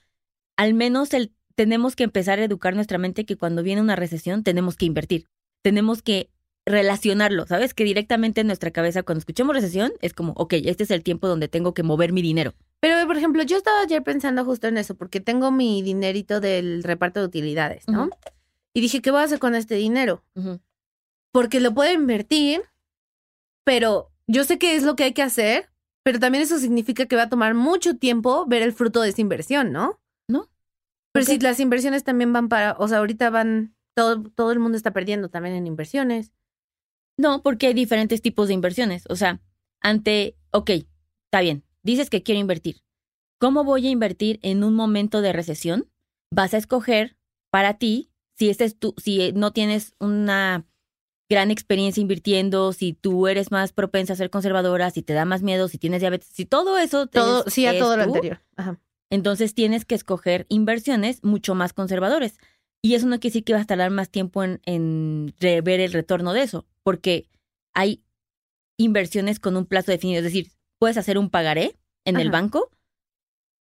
al 0.58 0.74
menos 0.74 1.14
el, 1.14 1.32
tenemos 1.54 1.96
que 1.96 2.04
empezar 2.04 2.40
a 2.40 2.44
educar 2.44 2.74
nuestra 2.74 2.98
mente 2.98 3.24
que 3.24 3.38
cuando 3.38 3.62
viene 3.62 3.82
una 3.82 3.96
recesión 3.96 4.44
tenemos 4.44 4.76
que 4.76 4.86
invertir, 4.86 5.28
tenemos 5.62 6.02
que 6.02 6.32
relacionarlo, 6.66 7.46
¿sabes? 7.46 7.76
Que 7.76 7.84
directamente 7.84 8.42
en 8.42 8.48
nuestra 8.48 8.72
cabeza 8.72 9.04
cuando 9.04 9.20
escuchemos 9.20 9.56
recesión 9.56 9.94
es 10.02 10.14
como, 10.14 10.34
ok, 10.34 10.54
este 10.66 10.84
es 10.84 10.90
el 10.90 11.04
tiempo 11.04 11.28
donde 11.28 11.48
tengo 11.48 11.76
que 11.76 11.84
mover 11.84 12.12
mi 12.12 12.24
dinero. 12.24 12.56
Pero, 12.80 13.06
por 13.06 13.18
ejemplo, 13.18 13.44
yo 13.44 13.58
estaba 13.58 13.82
ayer 13.82 14.02
pensando 14.02 14.44
justo 14.46 14.68
en 14.68 14.78
eso, 14.78 14.96
porque 14.96 15.20
tengo 15.20 15.52
mi 15.52 15.84
dinerito 15.84 16.40
del 16.40 16.82
reparto 16.84 17.20
de 17.20 17.28
utilidades, 17.28 17.88
¿no? 17.88 18.10
Y 18.74 18.82
dije, 18.82 19.02
¿qué 19.04 19.12
voy 19.12 19.22
a 19.22 19.26
hacer 19.26 19.38
con 19.38 19.54
este 19.54 19.76
dinero? 19.76 20.24
Porque 21.32 21.60
lo 21.60 21.74
puedo 21.74 21.94
invertir, 21.94 22.64
pero 23.64 24.12
yo 24.28 24.44
sé 24.44 24.58
qué 24.58 24.76
es 24.76 24.84
lo 24.84 24.96
que 24.96 25.06
hay 25.06 25.14
que 25.14 25.22
hacer, 25.22 25.70
pero 26.04 26.20
también 26.20 26.44
eso 26.44 26.60
significa 26.60 27.06
que 27.06 27.16
va 27.16 27.24
a 27.24 27.30
tomar 27.30 27.54
mucho 27.54 27.98
tiempo 27.98 28.46
ver 28.46 28.62
el 28.62 28.74
fruto 28.74 29.02
de 29.02 29.10
esa 29.10 29.22
inversión, 29.22 29.72
¿no? 29.72 30.02
¿No? 30.28 30.50
Pero 31.14 31.26
si 31.26 31.40
las 31.40 31.60
inversiones 31.60 32.04
también 32.04 32.34
van 32.34 32.50
para, 32.50 32.76
o 32.80 32.88
sea, 32.88 33.00
ahorita 33.00 33.30
van, 33.30 33.76
todo, 33.96 34.24
todo 34.24 34.52
el 34.52 34.60
mundo 34.60 34.78
está 34.78 34.92
perdiendo 34.92 35.30
también 35.30 35.56
en 35.56 35.68
inversiones. 35.68 36.34
No, 37.18 37.44
porque 37.44 37.68
hay 37.68 37.74
diferentes 37.74 38.22
tipos 38.22 38.48
de 38.48 38.56
inversiones. 38.56 39.04
O 39.10 39.16
sea, 39.16 39.42
ante, 39.82 40.36
ok, 40.52 40.72
está 41.26 41.42
bien, 41.42 41.64
dices 41.84 42.10
que 42.10 42.24
quiero 42.24 42.42
invertir. 42.42 42.82
¿Cómo 43.40 43.64
voy 43.64 43.88
a 43.88 43.92
invertir 43.92 44.40
en 44.42 44.64
un 44.64 44.74
momento 44.76 45.22
de 45.22 45.34
recesión? 45.34 45.90
Vas 46.32 46.54
a 46.54 46.58
escoger 46.58 47.18
para 47.52 47.78
ti, 47.78 48.12
si 48.36 48.50
ese 48.50 48.66
es 48.66 48.80
tu, 48.80 48.96
si 48.98 49.32
no 49.34 49.54
tienes 49.54 49.94
una 50.00 50.66
gran 51.30 51.52
experiencia 51.52 52.02
invirtiendo, 52.02 52.74
si 52.74 52.94
tú 52.94 53.28
eres 53.28 53.52
más 53.52 53.74
propensa 53.74 54.14
a 54.14 54.16
ser 54.16 54.30
conservadora, 54.30 54.90
si 54.92 55.02
te 55.02 55.14
da 55.14 55.26
más 55.26 55.42
miedo, 55.42 55.68
si 55.68 55.78
tienes 55.78 56.02
diabetes, 56.02 56.28
si 56.32 56.46
todo 56.46 56.78
eso 56.78 57.08
te 57.08 57.20
Todo, 57.20 57.46
sí, 57.48 57.66
a 57.66 57.78
todo 57.78 57.98
lo 57.98 58.04
anterior. 58.04 58.42
Ajá. 58.56 58.80
entonces 59.10 59.54
tienes 59.54 59.86
que 59.86 59.96
escoger 59.96 60.46
inversiones 60.50 61.24
mucho 61.24 61.56
más 61.56 61.74
conservadores. 61.74 62.38
Y 62.82 62.96
eso 62.96 63.08
no 63.08 63.20
quiere 63.20 63.32
decir 63.32 63.44
que 63.46 63.54
vas 63.54 63.64
a 63.64 63.68
tardar 63.68 63.92
más 63.92 64.10
tiempo 64.10 64.44
en, 64.44 64.60
en 64.66 65.34
ver 65.40 65.80
el 65.80 65.94
retorno 65.94 66.34
de 66.34 66.44
eso, 66.44 66.66
porque 66.84 67.30
hay 67.74 68.04
inversiones 68.78 69.40
con 69.40 69.56
un 69.56 69.66
plazo 69.66 69.92
definido. 69.92 70.20
Es 70.20 70.26
decir, 70.26 70.52
puedes 70.80 70.98
hacer 70.98 71.18
un 71.18 71.30
pagaré 71.30 71.78
en 72.06 72.20
el 72.20 72.30
banco 72.30 72.70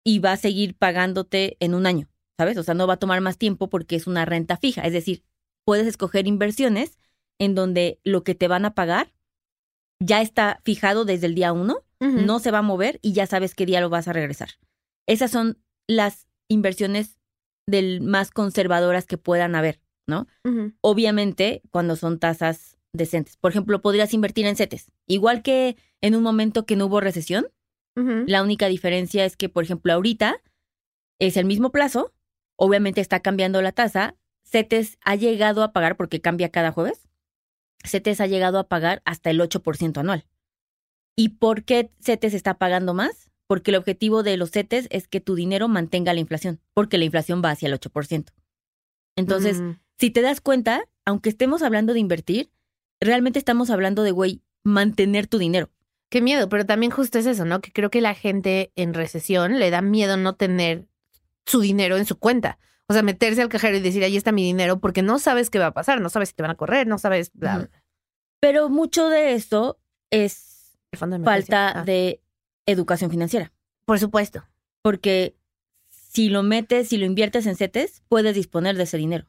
y 0.03 0.19
va 0.19 0.31
a 0.31 0.37
seguir 0.37 0.75
pagándote 0.75 1.57
en 1.59 1.75
un 1.75 1.85
año, 1.85 2.09
¿sabes? 2.37 2.57
O 2.57 2.63
sea, 2.63 2.73
no 2.73 2.87
va 2.87 2.95
a 2.95 2.97
tomar 2.97 3.21
más 3.21 3.37
tiempo 3.37 3.69
porque 3.69 3.95
es 3.95 4.07
una 4.07 4.25
renta 4.25 4.57
fija. 4.57 4.81
Es 4.81 4.93
decir, 4.93 5.23
puedes 5.65 5.85
escoger 5.85 6.27
inversiones 6.27 6.97
en 7.41 7.55
donde 7.55 7.99
lo 8.03 8.23
que 8.23 8.35
te 8.35 8.47
van 8.47 8.65
a 8.65 8.75
pagar 8.75 9.11
ya 9.99 10.21
está 10.21 10.61
fijado 10.63 11.05
desde 11.05 11.25
el 11.25 11.33
día 11.35 11.51
uno 11.51 11.83
no 11.99 12.39
se 12.39 12.49
va 12.49 12.59
a 12.59 12.63
mover 12.63 12.99
y 13.03 13.13
ya 13.13 13.27
sabes 13.27 13.53
qué 13.53 13.65
día 13.67 13.79
lo 13.79 13.89
vas 13.89 14.07
a 14.07 14.13
regresar. 14.13 14.49
Esas 15.07 15.29
son 15.29 15.59
las 15.87 16.27
inversiones 16.47 17.19
del 17.67 18.01
más 18.01 18.31
conservadoras 18.31 19.05
que 19.05 19.19
puedan 19.19 19.55
haber, 19.55 19.81
¿no? 20.07 20.27
Obviamente, 20.81 21.61
cuando 21.69 21.95
son 21.95 22.17
tasas 22.17 22.77
decentes. 22.91 23.37
Por 23.37 23.51
ejemplo, 23.51 23.81
podrías 23.81 24.13
invertir 24.15 24.47
en 24.47 24.55
CETES. 24.55 24.91
Igual 25.07 25.43
que 25.43 25.77
en 26.01 26.15
un 26.15 26.23
momento 26.23 26.65
que 26.65 26.75
no 26.75 26.87
hubo 26.87 27.01
recesión, 27.01 27.47
la 27.95 28.41
única 28.41 28.67
diferencia 28.67 29.25
es 29.25 29.37
que, 29.37 29.49
por 29.49 29.63
ejemplo, 29.63 29.93
ahorita 29.93 30.41
es 31.19 31.37
el 31.37 31.45
mismo 31.45 31.71
plazo, 31.71 32.13
obviamente 32.55 33.01
está 33.01 33.19
cambiando 33.19 33.61
la 33.61 33.73
tasa. 33.73 34.15
CETES 34.43 34.97
ha 35.03 35.15
llegado 35.15 35.61
a 35.61 35.71
pagar, 35.71 35.97
porque 35.97 36.19
cambia 36.19 36.49
cada 36.49 36.71
jueves, 36.71 37.07
CETES 37.83 38.21
ha 38.21 38.27
llegado 38.27 38.59
a 38.59 38.67
pagar 38.67 39.01
hasta 39.05 39.29
el 39.29 39.39
8% 39.39 39.97
anual. 39.99 40.25
¿Y 41.15 41.29
por 41.29 41.63
qué 41.63 41.91
CETES 42.01 42.33
está 42.33 42.57
pagando 42.57 42.93
más? 42.93 43.31
Porque 43.47 43.71
el 43.71 43.77
objetivo 43.77 44.23
de 44.23 44.37
los 44.37 44.51
CETES 44.51 44.87
es 44.91 45.07
que 45.07 45.19
tu 45.19 45.35
dinero 45.35 45.67
mantenga 45.67 46.13
la 46.13 46.19
inflación, 46.19 46.61
porque 46.73 46.97
la 46.97 47.05
inflación 47.05 47.41
va 47.43 47.51
hacia 47.51 47.67
el 47.67 47.73
8%. 47.73 48.31
Entonces, 49.17 49.61
si 49.97 50.09
te 50.09 50.21
das 50.21 50.41
cuenta, 50.41 50.85
aunque 51.05 51.29
estemos 51.29 51.61
hablando 51.61 51.93
de 51.93 51.99
invertir, 51.99 52.51
realmente 52.99 53.39
estamos 53.39 53.69
hablando 53.69 54.03
de, 54.03 54.11
güey, 54.11 54.41
mantener 54.63 55.27
tu 55.27 55.37
dinero. 55.37 55.69
Qué 56.09 56.21
miedo, 56.21 56.49
pero 56.49 56.65
también 56.65 56.91
justo 56.91 57.19
es 57.19 57.25
eso, 57.25 57.45
¿no? 57.45 57.61
Que 57.61 57.71
creo 57.71 57.89
que 57.89 58.01
la 58.01 58.15
gente 58.15 58.71
en 58.75 58.93
recesión 58.93 59.59
le 59.59 59.69
da 59.69 59.81
miedo 59.81 60.17
no 60.17 60.35
tener 60.35 60.87
su 61.45 61.61
dinero 61.61 61.97
en 61.97 62.05
su 62.05 62.17
cuenta. 62.17 62.59
O 62.91 62.93
sea, 62.93 63.03
meterse 63.03 63.41
al 63.41 63.47
cajero 63.49 63.77
y 63.77 63.79
decir, 63.79 64.03
ahí 64.03 64.17
está 64.17 64.31
mi 64.31 64.43
dinero, 64.43 64.79
porque 64.79 65.01
no 65.01 65.17
sabes 65.17 65.49
qué 65.49 65.59
va 65.59 65.67
a 65.67 65.73
pasar, 65.73 66.01
no 66.01 66.09
sabes 66.09 66.29
si 66.29 66.35
te 66.35 66.43
van 66.43 66.51
a 66.51 66.55
correr, 66.55 66.87
no 66.87 66.97
sabes, 66.97 67.31
bla. 67.33 67.69
Pero 68.41 68.69
mucho 68.69 69.07
de 69.07 69.33
eso 69.33 69.79
es 70.09 70.77
El 70.91 70.99
fondo 70.99 71.17
de 71.17 71.23
emergencia. 71.23 71.55
falta 71.57 71.79
Ah, 71.79 71.83
de 71.85 72.21
educación 72.65 73.09
financiera. 73.09 73.53
Por 73.85 73.97
supuesto. 73.99 74.43
Porque 74.81 75.35
si 75.89 76.27
lo 76.29 76.43
metes, 76.43 76.89
si 76.89 76.97
lo 76.97 77.05
inviertes 77.05 77.45
en 77.45 77.55
CETES, 77.55 78.03
puedes 78.09 78.35
disponer 78.35 78.75
de 78.75 78.83
ese 78.83 78.97
dinero. 78.97 79.25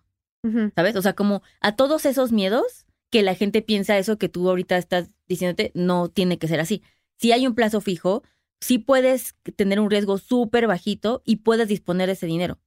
¿sabes? 0.74 0.96
O 0.96 1.02
sea, 1.02 1.12
como 1.12 1.42
a 1.60 1.76
todos 1.76 2.04
esos 2.04 2.32
miedos 2.32 2.84
que 3.10 3.22
la 3.22 3.36
gente 3.36 3.62
piensa 3.62 3.96
eso 3.98 4.18
que 4.18 4.28
tú 4.28 4.48
ahorita 4.48 4.76
estás 4.76 5.14
diciéndote, 5.28 5.70
no 5.76 6.08
tiene 6.08 6.38
que 6.38 6.48
ser 6.48 6.58
así. 6.58 6.82
Si 7.20 7.30
hay 7.30 7.46
un 7.46 7.54
plazo 7.54 7.80
fijo, 7.80 8.24
sí 8.60 8.78
puedes 8.78 9.36
tener 9.54 9.78
un 9.78 9.88
riesgo 9.88 10.18
súper 10.18 10.66
bajito 10.66 11.22
y 11.24 11.36
puedes 11.36 11.68
disponer 11.68 12.08
de 12.08 12.14
ese 12.14 12.26
dinero, 12.26 12.58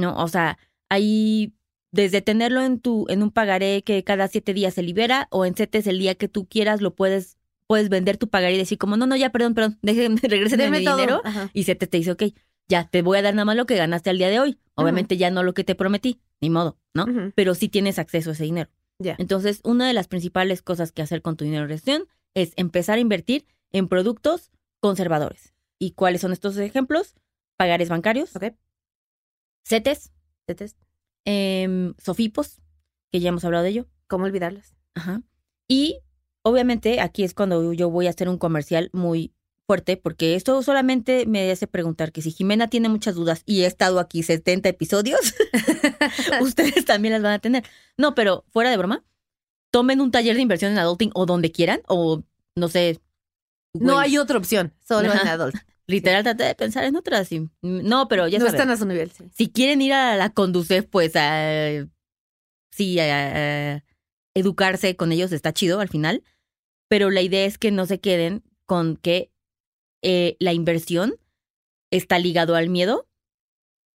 ¿no? 0.00 0.16
O 0.16 0.28
sea, 0.28 0.58
ahí 0.88 1.54
desde 1.92 2.20
tenerlo 2.22 2.62
en 2.62 2.80
tu 2.80 3.06
en 3.08 3.22
un 3.22 3.30
pagaré 3.30 3.82
que 3.82 4.02
cada 4.04 4.28
siete 4.28 4.54
días 4.54 4.74
se 4.74 4.82
libera 4.82 5.26
o 5.30 5.44
en 5.44 5.54
CETES 5.54 5.86
el 5.88 5.98
día 5.98 6.14
que 6.14 6.28
tú 6.28 6.46
quieras 6.46 6.80
lo 6.80 6.94
puedes 6.94 7.36
puedes 7.66 7.88
vender 7.88 8.16
tu 8.16 8.28
pagaré 8.28 8.54
y 8.54 8.58
decir 8.58 8.78
como 8.78 8.96
no 8.96 9.06
no 9.06 9.16
ya 9.16 9.30
perdón 9.30 9.54
perdón 9.54 9.78
déjenme 9.82 10.20
regresen 10.22 10.70
mi 10.70 10.84
todo. 10.84 10.96
dinero 10.96 11.20
Ajá. 11.24 11.50
y 11.52 11.64
CETES 11.64 11.90
te 11.90 11.96
dice 11.96 12.12
ok 12.12 12.22
ya 12.68 12.88
te 12.88 13.02
voy 13.02 13.18
a 13.18 13.22
dar 13.22 13.34
nada 13.34 13.44
más 13.44 13.56
lo 13.56 13.66
que 13.66 13.74
ganaste 13.76 14.08
al 14.10 14.18
día 14.18 14.28
de 14.28 14.38
hoy 14.38 14.58
obviamente 14.76 15.16
ya 15.16 15.30
no 15.32 15.42
lo 15.42 15.52
que 15.52 15.64
te 15.64 15.74
prometí 15.74 16.20
ni 16.40 16.48
modo 16.48 16.78
no 16.94 17.06
pero 17.34 17.54
sí 17.56 17.68
tienes 17.68 17.98
acceso 17.98 18.30
a 18.30 18.32
ese 18.34 18.44
dinero 18.44 18.70
entonces 19.18 19.60
una 19.64 19.88
de 19.88 19.92
las 19.94 20.06
principales 20.06 20.62
cosas 20.62 20.92
que 20.92 21.02
hacer 21.02 21.22
con 21.22 21.36
tu 21.36 21.44
dinero 21.44 21.66
de 21.66 21.74
gestión 21.74 22.04
es 22.34 22.52
empezar 22.56 22.98
a 22.98 23.00
invertir 23.00 23.46
en 23.72 23.88
productos 23.88 24.52
conservadores 24.78 25.54
y 25.80 25.90
cuáles 25.92 26.20
son 26.20 26.30
estos 26.32 26.56
ejemplos 26.58 27.14
pagares 27.56 27.88
bancarios 27.88 28.36
Ok. 28.36 28.44
CETES 29.64 30.12
Tetes, 30.46 30.76
em, 31.24 31.94
Sofipos, 31.98 32.60
que 33.12 33.20
ya 33.20 33.28
hemos 33.28 33.44
hablado 33.44 33.64
de 33.64 33.70
ello. 33.70 33.86
¿Cómo 34.08 34.24
olvidarlas? 34.24 34.74
Ajá. 34.94 35.22
Y 35.68 36.00
obviamente 36.42 37.00
aquí 37.00 37.22
es 37.22 37.34
cuando 37.34 37.72
yo 37.72 37.90
voy 37.90 38.06
a 38.06 38.10
hacer 38.10 38.28
un 38.28 38.38
comercial 38.38 38.90
muy 38.92 39.32
fuerte, 39.66 39.96
porque 39.96 40.34
esto 40.34 40.62
solamente 40.64 41.26
me 41.26 41.48
hace 41.50 41.68
preguntar 41.68 42.10
que 42.10 42.22
si 42.22 42.32
Jimena 42.32 42.68
tiene 42.68 42.88
muchas 42.88 43.14
dudas 43.14 43.42
y 43.46 43.62
he 43.62 43.66
estado 43.66 44.00
aquí 44.00 44.24
70 44.24 44.68
episodios, 44.68 45.20
ustedes 46.42 46.84
también 46.84 47.12
las 47.12 47.22
van 47.22 47.34
a 47.34 47.38
tener. 47.38 47.64
No, 47.96 48.16
pero 48.16 48.44
fuera 48.50 48.70
de 48.70 48.76
broma, 48.76 49.04
tomen 49.70 50.00
un 50.00 50.10
taller 50.10 50.34
de 50.34 50.42
inversión 50.42 50.72
en 50.72 50.78
adulting 50.78 51.12
o 51.14 51.26
donde 51.26 51.52
quieran, 51.52 51.82
o 51.86 52.24
no 52.56 52.68
sé. 52.68 53.00
No 53.72 54.00
hay 54.00 54.18
otra 54.18 54.38
opción, 54.38 54.74
solo 54.80 55.12
Ajá. 55.12 55.22
en 55.22 55.28
adult. 55.28 55.54
Literal, 55.90 56.22
traté 56.22 56.44
de 56.44 56.54
pensar 56.54 56.84
en 56.84 56.96
otras. 56.96 57.30
y- 57.32 57.48
no, 57.62 58.08
pero 58.08 58.28
ya 58.28 58.38
no 58.38 58.46
saben. 58.46 58.60
están 58.60 58.70
a 58.70 58.76
su 58.76 58.86
nivel, 58.86 59.10
sí. 59.10 59.24
Si 59.34 59.50
quieren 59.50 59.82
ir 59.82 59.92
a 59.92 60.16
la 60.16 60.30
Conducef, 60.30 60.86
pues 60.86 61.14
a, 61.16 61.86
sí, 62.70 62.98
a, 63.00 63.74
a 63.76 63.84
educarse 64.34 64.96
con 64.96 65.12
ellos 65.12 65.32
está 65.32 65.52
chido 65.52 65.80
al 65.80 65.88
final. 65.88 66.22
Pero 66.88 67.10
la 67.10 67.20
idea 67.22 67.44
es 67.44 67.58
que 67.58 67.70
no 67.70 67.86
se 67.86 68.00
queden 68.00 68.42
con 68.66 68.96
que 68.96 69.30
eh, 70.02 70.36
la 70.40 70.52
inversión 70.52 71.14
está 71.90 72.18
ligado 72.18 72.54
al 72.54 72.68
miedo. 72.68 73.06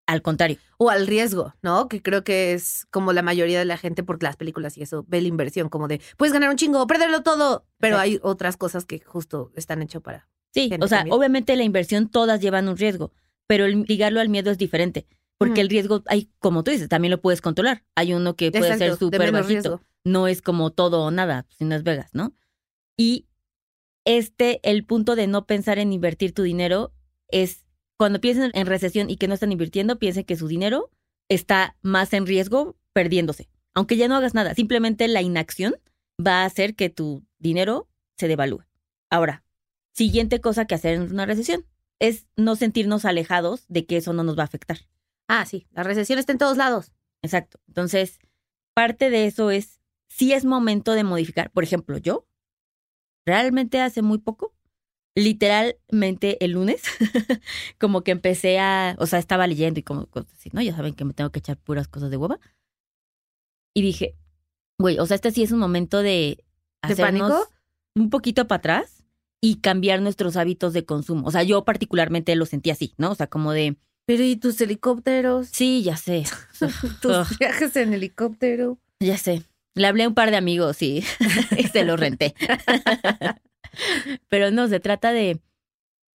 Al 0.06 0.22
contrario. 0.22 0.58
O 0.78 0.90
al 0.90 1.08
riesgo, 1.08 1.54
¿no? 1.62 1.88
Que 1.88 2.02
creo 2.02 2.24
que 2.26 2.54
es 2.54 2.86
como 2.92 3.14
la 3.14 3.22
mayoría 3.22 3.58
de 3.60 3.64
la 3.66 3.78
gente, 3.78 4.04
por 4.04 4.22
las 4.22 4.36
películas 4.36 4.78
y 4.78 4.82
eso, 4.84 5.06
ve 5.08 5.22
la 5.22 5.30
inversión 5.30 5.70
como 5.70 5.88
de, 5.88 6.02
puedes 6.18 6.34
ganar 6.34 6.50
un 6.50 6.58
chingo, 6.58 6.82
o 6.82 6.88
perderlo 6.88 7.24
todo. 7.24 7.66
Pero 7.80 7.96
Exacto. 7.96 8.02
hay 8.12 8.20
otras 8.22 8.58
cosas 8.58 8.84
que 8.86 9.00
justo 9.00 9.52
están 9.56 9.82
hechas 9.82 10.02
para. 10.02 10.28
Sí, 10.54 10.70
o 10.80 10.88
sea, 10.88 11.06
obviamente 11.10 11.56
la 11.56 11.64
inversión 11.64 12.10
todas 12.10 12.40
llevan 12.40 12.70
un 12.70 12.78
riesgo, 12.78 13.12
pero 13.48 13.66
el 13.66 13.84
ligarlo 13.84 14.22
al 14.22 14.30
miedo 14.30 14.52
es 14.52 14.58
diferente. 14.58 15.08
Porque 15.40 15.62
el 15.62 15.70
riesgo, 15.70 16.04
hay, 16.06 16.30
como 16.40 16.64
tú 16.64 16.72
dices, 16.72 16.88
también 16.88 17.12
lo 17.12 17.20
puedes 17.20 17.42
controlar. 17.42 17.84
Hay 17.96 18.14
uno 18.14 18.36
que 18.36 18.52
puede 18.52 18.64
ser 18.64 18.74
Exacto, 18.74 19.06
súper 19.06 19.32
bajito. 19.32 19.50
riesgo. 19.50 19.82
no 20.06 20.28
es 20.28 20.42
como 20.42 20.72
todo 20.72 21.02
o 21.02 21.12
nada, 21.12 21.48
si 21.50 21.66
no 21.66 21.76
es 21.76 21.84
Vegas, 21.84 22.12
¿no? 22.14 22.34
Y 22.96 23.26
este, 24.06 24.60
el 24.64 24.86
punto 24.86 25.16
de 25.16 25.28
no 25.28 25.46
pensar 25.46 25.80
en 25.80 25.92
invertir 25.92 26.34
tu 26.34 26.44
dinero 26.44 26.94
es 27.30 27.66
cuando 27.98 28.22
piensen 28.22 28.52
en 28.54 28.68
recesión 28.68 29.10
y 29.10 29.18
que 29.18 29.28
no 29.28 29.34
están 29.34 29.52
invirtiendo, 29.52 30.00
piensen 30.00 30.24
que 30.24 30.36
su 30.36 30.48
dinero 30.48 30.92
está 31.30 31.76
más 31.82 32.14
en 32.14 32.26
riesgo 32.26 32.78
perdiéndose. 32.94 33.50
Aunque 33.74 33.98
ya 33.98 34.08
no 34.08 34.16
hagas 34.16 34.34
nada, 34.34 34.54
simplemente 34.54 35.08
la 35.08 35.22
inacción 35.22 35.76
va 36.26 36.44
a 36.44 36.46
hacer 36.46 36.76
que 36.76 36.90
tu 36.90 37.26
dinero 37.40 37.90
se 38.18 38.28
devalúe. 38.28 38.64
Ahora, 39.10 39.44
siguiente 39.94 40.42
cosa 40.42 40.66
que 40.66 40.76
hacer 40.76 40.96
en 40.96 41.12
una 41.12 41.26
recesión 41.26 41.66
es 42.00 42.28
no 42.36 42.56
sentirnos 42.56 43.06
alejados 43.06 43.66
de 43.70 43.86
que 43.86 43.98
eso 43.98 44.14
no 44.14 44.24
nos 44.24 44.38
va 44.38 44.42
a 44.42 44.46
afectar. 44.46 44.80
Ah, 45.28 45.46
sí, 45.46 45.68
la 45.72 45.84
recesión 45.84 46.20
está 46.20 46.32
en 46.32 46.38
todos 46.38 46.58
lados. 46.58 46.92
Exacto. 47.22 47.60
Entonces, 47.68 48.20
parte 48.74 49.10
de 49.10 49.26
eso 49.26 49.52
es, 49.52 49.80
si 50.10 50.34
es 50.34 50.44
momento 50.44 50.94
de 50.94 51.04
modificar. 51.04 51.50
Por 51.52 51.64
ejemplo, 51.64 51.98
yo, 51.98 52.28
realmente 53.26 53.80
hace 53.80 54.02
muy 54.02 54.18
poco, 54.18 54.54
literalmente 55.16 56.44
el 56.44 56.52
lunes, 56.52 56.82
como 57.80 58.04
que 58.04 58.12
empecé 58.12 58.60
a, 58.60 58.96
o 59.00 59.06
sea, 59.06 59.20
estaba 59.20 59.48
leyendo 59.48 59.80
y 59.80 59.84
como 59.84 60.08
cosas 60.08 60.34
así, 60.34 60.50
¿no? 60.52 60.62
Ya 60.62 60.76
saben 60.76 60.96
que 60.96 61.06
me 61.06 61.14
tengo 61.14 61.32
que 61.32 61.40
echar 61.40 61.58
puras 61.58 61.88
cosas 61.88 62.12
de 62.12 62.18
hueva. 62.18 62.40
Y 63.74 63.82
dije, 63.82 64.18
güey, 64.78 65.00
o 65.00 65.06
sea, 65.06 65.16
este 65.16 65.32
sí 65.32 65.44
es 65.44 65.52
un 65.52 65.60
momento 65.60 66.00
de 66.00 66.44
¿De 66.86 66.94
hacernos 66.94 67.30
pánico? 67.30 67.50
un 67.96 68.10
poquito 68.10 68.48
para 68.48 68.58
atrás 68.58 69.03
y 69.44 69.56
cambiar 69.58 70.02
nuestros 70.02 70.38
hábitos 70.38 70.72
de 70.72 70.86
consumo. 70.86 71.28
O 71.28 71.32
sea, 71.32 71.44
yo 71.44 71.66
particularmente 71.66 72.34
lo 72.38 72.46
sentí 72.46 72.70
así, 72.70 72.94
¿no? 72.98 73.12
O 73.12 73.16
sea, 73.16 73.28
como 73.28 73.52
de, 73.52 73.76
Pero 74.06 74.24
¿y 74.24 74.38
tus 74.38 74.62
helicópteros? 74.62 75.50
sí, 75.52 75.84
ya 75.84 75.98
sé. 75.98 76.24
Tus 77.02 77.38
viajes 77.40 77.76
en 77.76 77.94
helicóptero. 77.94 78.78
Ya 79.02 79.18
sé. 79.18 79.44
Le 79.76 79.86
hablé 79.86 80.06
a 80.06 80.08
un 80.08 80.14
par 80.14 80.32
de 80.32 80.38
amigos 80.38 80.82
y, 80.82 81.04
y 81.58 81.64
se 81.64 81.84
lo 81.84 81.98
renté. 81.98 82.36
Pero 84.30 84.50
no, 84.50 84.70
se 84.70 84.80
trata 84.80 85.12
de 85.12 85.42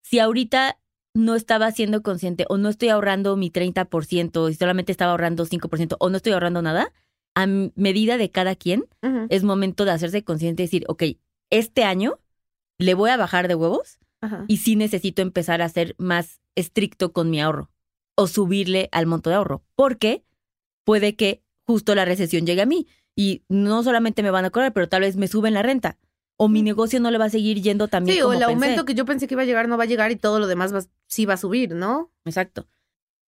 si 0.02 0.20
ahorita 0.20 0.78
no 1.12 1.34
estaba 1.34 1.70
siendo 1.70 2.02
consciente 2.02 2.46
o 2.48 2.56
no 2.56 2.70
estoy 2.70 2.88
ahorrando 2.88 3.36
mi 3.36 3.50
30% 3.50 4.50
y 4.50 4.54
solamente 4.54 4.90
estaba 4.90 5.10
ahorrando 5.10 5.44
5% 5.44 5.96
o 6.00 6.08
no 6.08 6.16
estoy 6.16 6.32
ahorrando 6.32 6.62
nada, 6.62 6.94
a 7.34 7.46
medida 7.46 8.16
de 8.16 8.30
cada 8.30 8.56
quien 8.56 8.86
es 9.28 9.42
momento 9.42 9.84
de 9.84 9.90
hacerse 9.90 10.24
consciente 10.24 10.62
y 10.62 10.66
decir, 10.66 10.84
ok, 10.88 11.02
este 11.50 11.84
año 11.84 12.20
le 12.78 12.94
voy 12.94 13.10
a 13.10 13.16
bajar 13.16 13.48
de 13.48 13.54
huevos 13.54 13.98
ajá. 14.20 14.44
y 14.48 14.58
sí 14.58 14.76
necesito 14.76 15.22
empezar 15.22 15.62
a 15.62 15.68
ser 15.68 15.94
más 15.98 16.40
estricto 16.54 17.12
con 17.12 17.30
mi 17.30 17.40
ahorro 17.40 17.70
o 18.16 18.26
subirle 18.26 18.88
al 18.92 19.06
monto 19.06 19.30
de 19.30 19.36
ahorro, 19.36 19.62
porque 19.74 20.24
puede 20.84 21.14
que 21.16 21.42
justo 21.66 21.94
la 21.94 22.04
recesión 22.04 22.46
llegue 22.46 22.62
a 22.62 22.66
mí 22.66 22.86
y 23.14 23.42
no 23.48 23.82
solamente 23.82 24.22
me 24.22 24.30
van 24.30 24.44
a 24.44 24.50
cobrar, 24.50 24.72
pero 24.72 24.88
tal 24.88 25.02
vez 25.02 25.16
me 25.16 25.28
suben 25.28 25.54
la 25.54 25.62
renta 25.62 25.98
o 26.36 26.48
mi 26.48 26.62
negocio 26.62 27.00
no 27.00 27.10
le 27.10 27.18
va 27.18 27.24
a 27.26 27.30
seguir 27.30 27.60
yendo 27.60 27.88
también 27.88 28.16
Sí, 28.16 28.22
o 28.22 28.32
el 28.32 28.38
pensé. 28.38 28.52
aumento 28.52 28.84
que 28.84 28.94
yo 28.94 29.04
pensé 29.04 29.26
que 29.26 29.34
iba 29.34 29.42
a 29.42 29.46
llegar 29.46 29.68
no 29.68 29.76
va 29.76 29.84
a 29.84 29.88
llegar 29.88 30.10
y 30.12 30.16
todo 30.16 30.38
lo 30.38 30.46
demás 30.46 30.72
va- 30.72 30.84
sí 31.08 31.26
va 31.26 31.34
a 31.34 31.38
subir, 31.38 31.74
¿no? 31.74 32.12
Exacto. 32.24 32.68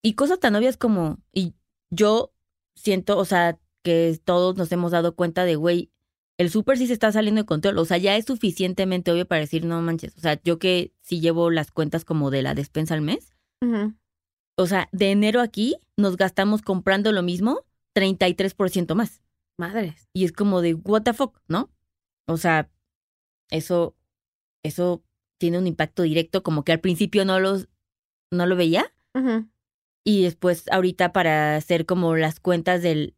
Y 0.04 0.14
cosas 0.14 0.40
tan 0.40 0.56
obvias 0.56 0.78
como, 0.78 1.18
y 1.34 1.56
yo 1.90 2.34
siento, 2.76 3.18
o 3.18 3.26
sea, 3.26 3.58
que 3.84 4.20
todos 4.24 4.56
nos 4.58 4.72
hemos 4.72 4.92
dado 4.92 5.16
cuenta 5.16 5.44
de, 5.46 5.56
güey, 5.56 5.92
el 6.40 6.50
súper 6.50 6.78
sí 6.78 6.88
se 6.88 6.94
está 6.94 7.12
saliendo 7.12 7.42
de 7.42 7.46
control. 7.46 7.78
O 7.78 7.86
sea, 7.86 7.98
ya 7.98 8.16
es 8.16 8.26
suficientemente 8.26 9.12
obvio 9.12 9.28
para 9.28 9.42
decir, 9.42 9.66
no 9.66 9.82
manches. 9.82 10.18
O 10.18 10.22
sea, 10.22 10.40
yo 10.42 10.58
que 10.58 10.94
sí 11.02 11.20
llevo 11.20 11.52
las 11.52 11.70
cuentas 11.70 12.06
como 12.06 12.32
de 12.32 12.42
la 12.42 12.56
despensa 12.56 12.94
al 12.94 13.02
mes, 13.02 13.36
o 14.58 14.66
sea, 14.66 14.88
de 14.94 15.12
enero 15.12 15.42
aquí 15.42 15.78
nos 15.98 16.16
gastamos 16.16 16.62
comprando 16.62 17.12
lo 17.12 17.24
mismo 17.24 17.66
33% 17.94 18.96
más. 18.96 19.22
Madres. 19.58 20.08
Y 20.14 20.24
es 20.24 20.32
como 20.32 20.62
de, 20.62 20.76
what 20.76 21.04
the 21.04 21.14
fuck, 21.14 21.38
¿no? 21.50 21.70
O 22.26 22.38
sea, 22.38 22.72
eso, 23.52 23.98
eso 24.64 25.04
tiene 25.38 25.58
un 25.58 25.68
impacto 25.68 26.04
directo, 26.04 26.42
como 26.42 26.64
que 26.64 26.72
al 26.72 26.80
principio 26.80 27.26
no 27.26 27.40
los, 27.40 27.68
no 28.32 28.46
lo 28.46 28.56
veía. 28.56 28.94
Y 30.06 30.24
después, 30.24 30.66
ahorita, 30.72 31.12
para 31.12 31.58
hacer 31.58 31.86
como 31.86 32.16
las 32.16 32.40
cuentas 32.40 32.82
del. 32.82 33.16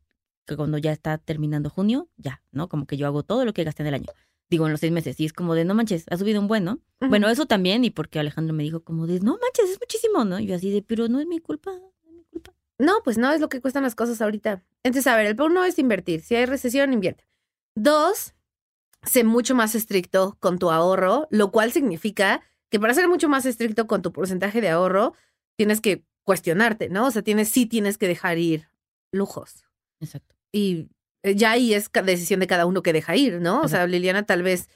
Que 0.51 0.58
cuando 0.58 0.77
ya 0.77 0.91
está 0.91 1.17
terminando 1.17 1.70
junio, 1.70 2.10
ya, 2.17 2.43
¿no? 2.51 2.67
Como 2.67 2.86
que 2.86 2.98
yo 2.98 3.08
hago 3.08 3.24
todo 3.24 3.46
lo 3.46 3.53
que 3.53 3.63
gasté 3.63 3.84
en 3.84 3.88
el 3.88 3.93
año. 3.93 4.08
Digo, 4.50 4.65
en 4.65 4.74
los 4.74 4.81
seis 4.81 4.91
meses. 4.91 5.17
Y 5.20 5.25
es 5.25 5.31
como 5.31 5.55
de, 5.55 5.63
no 5.63 5.74
manches, 5.74 6.05
ha 6.10 6.17
subido 6.17 6.41
un 6.41 6.48
buen, 6.48 6.65
¿no? 6.65 6.79
Bueno, 7.00 7.29
eso 7.29 7.46
también, 7.46 7.86
y 7.86 7.89
porque 7.89 8.20
Alejandro 8.20 8.53
me 8.53 8.63
dijo 8.63 8.84
como 8.84 9.08
de, 9.08 9.22
no 9.22 9.38
manches, 9.41 9.70
es 9.72 9.79
muchísimo, 9.79 10.25
¿no? 10.25 10.39
Y 10.39 10.48
yo 10.48 10.55
así 10.55 10.70
de, 10.70 10.81
pero 10.81 11.08
no 11.08 11.22
es 11.22 11.27
mi 11.27 11.39
culpa, 11.39 11.72
no 11.72 12.10
es 12.10 12.13
mi 12.13 12.24
culpa. 12.25 12.53
No, 12.77 13.01
pues 13.03 13.17
no, 13.17 13.31
es 13.31 13.39
lo 13.39 13.48
que 13.48 13.62
cuestan 13.62 13.84
las 13.84 13.96
cosas 13.96 14.22
ahorita. 14.22 14.62
Entonces, 14.84 15.08
a 15.08 15.15
ver, 15.15 15.27
el 15.27 15.41
uno 15.41 15.63
es 15.63 15.79
invertir. 15.79 16.22
Si 16.22 16.36
hay 16.36 16.46
recesión, 16.46 16.91
invierte. 16.91 17.25
Dos, 17.75 18.34
sé 19.03 19.24
mucho 19.24 19.55
más 19.55 19.74
estricto 19.74 20.36
con 20.41 20.60
tu 20.60 20.70
ahorro, 20.70 21.27
lo 21.31 21.51
cual 21.51 21.72
significa 21.72 22.41
que 22.70 22.79
para 22.79 22.93
ser 22.93 23.08
mucho 23.08 23.29
más 23.29 23.46
estricto 23.46 23.88
con 23.88 24.01
tu 24.01 24.12
porcentaje 24.12 24.60
de 24.60 24.70
ahorro, 24.70 25.13
tienes 25.55 25.79
que 25.79 26.03
cuestionarte, 26.24 26.89
¿no? 26.89 27.08
O 27.08 27.12
sea, 27.12 27.22
tienes, 27.22 27.50
sí 27.50 27.65
tienes 27.65 27.98
que 27.98 28.08
dejar 28.08 28.38
ir 28.38 28.67
lujos. 29.12 29.65
Exacto. 30.00 30.36
Y 30.51 30.88
eh, 31.24 31.36
ya 31.36 31.51
ahí 31.51 31.74
es 31.74 31.89
decisión 32.05 32.39
de 32.39 32.48
cada 32.48 32.65
uno 32.65 32.84
que 32.84 32.93
deja 32.93 33.15
ir, 33.15 33.39
¿no? 33.41 33.62
O 33.62 33.67
sea, 33.67 33.86
Liliana 33.88 34.24
tal 34.24 34.43
vez 34.43 34.70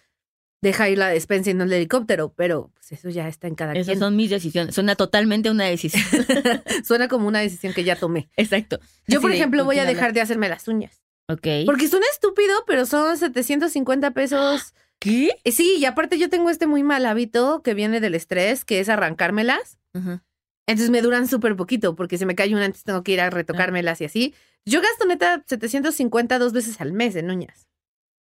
deja 0.61 0.89
ir 0.89 0.97
la 0.97 1.09
despensa 1.09 1.51
y 1.51 1.53
no 1.53 1.63
el 1.63 1.73
helicóptero, 1.73 2.33
pero 2.35 2.71
pues 2.73 2.91
eso 2.91 3.09
ya 3.09 3.27
está 3.27 3.47
en 3.47 3.55
cada 3.55 3.73
Esas 3.73 3.85
quien. 3.85 3.99
son 3.99 4.15
mis 4.15 4.29
decisiones. 4.29 4.73
Suena 4.73 4.95
totalmente 4.95 5.51
una 5.51 5.65
decisión. 5.65 6.03
Suena 6.85 7.07
como 7.07 7.27
una 7.27 7.39
decisión 7.39 7.73
que 7.73 7.83
ya 7.83 7.95
tomé. 7.95 8.29
Exacto. 8.35 8.79
Yo, 9.07 9.17
Así 9.17 9.21
por 9.21 9.31
ejemplo, 9.31 9.59
¿con 9.61 9.67
voy 9.67 9.79
a 9.79 9.85
dejar 9.85 10.13
de 10.13 10.21
hacerme 10.21 10.49
las 10.49 10.67
uñas. 10.67 11.01
Ok. 11.27 11.47
Porque 11.65 11.87
suena 11.87 12.05
estúpido, 12.13 12.53
pero 12.67 12.85
son 12.85 13.17
750 13.17 14.11
pesos. 14.11 14.73
¿Qué? 14.99 15.31
Eh, 15.43 15.51
Sí, 15.51 15.77
y 15.77 15.85
aparte 15.85 16.17
yo 16.17 16.29
tengo 16.29 16.49
este 16.49 16.67
muy 16.67 16.83
mal 16.83 17.05
hábito 17.05 17.61
que 17.63 17.73
viene 17.73 17.99
del 17.99 18.15
estrés, 18.15 18.65
que 18.65 18.79
es 18.79 18.89
arrancármelas. 18.89 19.77
Ajá. 19.93 20.23
Entonces 20.67 20.89
me 20.89 21.01
duran 21.01 21.27
súper 21.27 21.55
poquito 21.55 21.95
porque 21.95 22.17
se 22.17 22.25
me 22.25 22.35
cae 22.35 22.53
una, 22.53 22.65
entonces 22.65 22.83
tengo 22.85 23.03
que 23.03 23.11
ir 23.11 23.21
a 23.21 23.29
retocármelas 23.29 24.01
y 24.01 24.05
así. 24.05 24.33
Yo 24.65 24.81
gasto 24.81 25.05
neta 25.05 25.43
750 25.45 26.39
dos 26.39 26.53
veces 26.53 26.81
al 26.81 26.91
mes 26.93 27.15
en 27.15 27.29
uñas. 27.29 27.67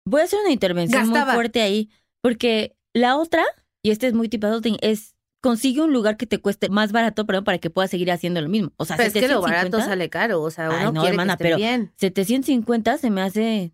Voy 0.07 0.21
a 0.21 0.25
hacer 0.25 0.39
una 0.41 0.51
intervención 0.51 1.03
Gastaba. 1.05 1.25
muy 1.25 1.33
fuerte 1.35 1.61
ahí, 1.61 1.89
porque 2.21 2.75
la 2.93 3.17
otra, 3.17 3.43
y 3.83 3.89
este 3.89 4.07
es 4.07 4.13
muy 4.13 4.29
tipo 4.29 4.45
adulting, 4.47 4.77
es 4.81 5.15
consigue 5.41 5.81
un 5.81 5.93
lugar 5.93 6.17
que 6.17 6.25
te 6.25 6.39
cueste 6.39 6.69
más 6.69 6.91
barato, 6.91 7.25
perdón, 7.27 7.43
para 7.43 7.57
que 7.59 7.69
puedas 7.69 7.91
seguir 7.91 8.11
haciendo 8.11 8.41
lo 8.41 8.49
mismo. 8.49 8.71
O 8.77 8.85
sea, 8.85 8.97
Pero 8.97 9.07
es 9.07 9.13
que 9.13 9.21
lo 9.21 9.41
750, 9.41 9.77
barato 9.77 9.89
sale 9.89 10.09
caro, 10.09 10.41
o 10.41 10.49
sea, 10.49 10.69
uno 10.69 10.77
Ay, 10.77 10.85
no, 10.85 10.93
quiere 10.93 11.09
hermana, 11.09 11.33
que 11.37 11.43
esté 11.43 11.43
pero- 11.43 11.57
bien. 11.57 11.93
750 11.97 12.97
se 12.97 13.09
me 13.11 13.21
hace... 13.21 13.73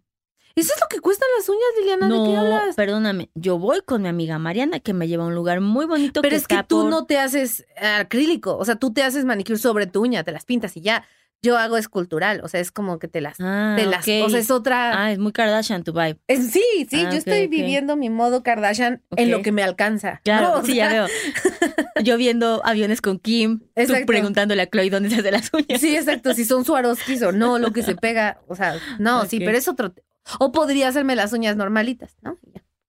Eso 0.56 0.74
es 0.76 0.82
lo 0.82 0.88
que 0.90 1.00
cuestan 1.00 1.28
las 1.38 1.48
uñas, 1.50 1.62
Liliana, 1.80 2.08
¿de 2.08 2.14
qué 2.14 2.34
No, 2.34 2.40
hablas? 2.40 2.76
perdóname. 2.76 3.30
Yo 3.36 3.58
voy 3.58 3.82
con 3.86 4.02
mi 4.02 4.08
amiga 4.10 4.38
Mariana, 4.40 4.80
que 4.80 4.94
me 4.94 5.08
lleva 5.08 5.24
a 5.24 5.28
un 5.28 5.36
lugar 5.36 5.62
muy 5.62 5.86
bonito. 5.86 6.22
Pero 6.22 6.32
que 6.32 6.38
es 6.38 6.48
que 6.48 6.58
tú 6.68 6.82
por- 6.82 6.90
no 6.90 7.06
te 7.06 7.18
haces 7.20 7.66
acrílico, 7.82 8.58
o 8.58 8.66
sea, 8.66 8.76
tú 8.76 8.94
te 8.94 9.04
haces 9.04 9.26
manicure 9.26 9.58
sobre 9.58 9.88
tu 9.88 10.02
uña, 10.02 10.24
te 10.24 10.32
las 10.32 10.46
pintas 10.46 10.76
y 10.78 10.82
ya. 10.82 11.06
Yo 11.44 11.58
hago 11.58 11.76
escultural, 11.78 12.42
o 12.44 12.48
sea, 12.48 12.60
es 12.60 12.72
como 12.72 13.00
que 13.00 13.08
te 13.08 13.20
las, 13.20 13.38
Ah, 13.40 13.74
te 13.76 13.88
las, 13.88 14.02
o 14.08 14.30
sea, 14.30 14.38
es 14.40 14.52
otra. 14.52 15.02
Ah, 15.06 15.12
es 15.12 15.18
muy 15.18 15.32
Kardashian 15.32 15.84
tu 15.84 15.92
vibe. 15.92 16.20
Es- 16.28 16.52
sí, 16.52 16.62
sí, 16.88 17.04
Ah, 17.04 17.10
yo 17.12 17.18
estoy 17.18 17.48
viviendo 17.48 17.96
mi 17.96 18.12
modo 18.12 18.44
Kardashian 18.44 19.02
en 19.16 19.32
lo 19.32 19.42
que 19.42 19.52
me 19.52 19.64
alcanza. 19.64 20.22
Claro, 20.24 20.58
¿no? 20.60 20.64
Sí, 20.66 20.74
sea, 20.76 20.86
ya 20.86 20.92
veo. 20.92 21.08
Yo 22.04 22.18
viendo 22.18 22.62
aviones 22.64 23.02
con 23.02 23.18
Kim, 23.20 23.62
tú 23.88 23.94
preguntándole 24.06 24.62
a 24.62 24.70
Chloe 24.70 24.90
dónde 24.92 25.10
se 25.10 25.16
hace 25.18 25.32
las 25.32 25.52
uñas. 25.54 25.82
Sí, 25.82 25.96
exacto, 25.96 26.34
si 26.36 26.46
son 26.46 26.64
Swarovskis 26.66 27.22
o 27.24 27.32
no, 27.32 27.58
lo 27.58 27.72
que 27.74 27.82
se 27.84 27.96
pega, 27.96 28.40
o 28.48 28.56
sea, 28.56 28.76
no, 29.00 29.26
sí, 29.26 29.40
pero 29.40 29.58
es 29.58 29.68
otro. 29.68 29.94
O 30.40 30.52
podría 30.52 30.88
hacerme 30.88 31.16
las 31.16 31.34
uñas 31.34 31.56
normalitas, 31.56 32.18
¿no? 32.22 32.38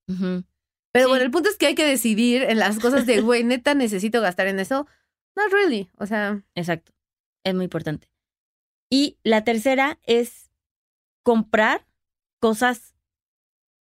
Pero 0.07 1.07
Sí. 1.07 1.09
bueno, 1.09 1.25
el 1.25 1.31
punto 1.31 1.49
es 1.49 1.57
que 1.57 1.67
hay 1.67 1.75
que 1.75 1.87
decidir 1.87 2.43
en 2.43 2.59
las 2.59 2.79
cosas 2.79 3.07
de, 3.07 3.21
güey, 3.23 3.45
neta, 3.45 3.75
necesito 3.75 4.21
gastar 4.21 4.47
en 4.49 4.61
eso. 4.61 4.87
Not 5.37 5.51
really, 5.51 5.89
o 5.99 6.07
sea, 6.07 6.43
Exacto. 6.55 6.93
Es 7.45 7.55
muy 7.55 7.65
importante. 7.65 8.09
Y 8.91 9.19
la 9.25 9.43
tercera 9.45 9.99
es 10.05 10.51
comprar 11.25 11.87
cosas 12.41 12.95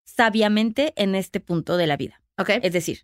sabiamente 0.06 0.94
en 0.96 1.16
este 1.16 1.40
punto 1.40 1.78
de 1.78 1.88
la 1.88 1.98
vida. 1.98 2.22
ok. 2.38 2.50
Es 2.64 2.74
decir, 2.74 3.04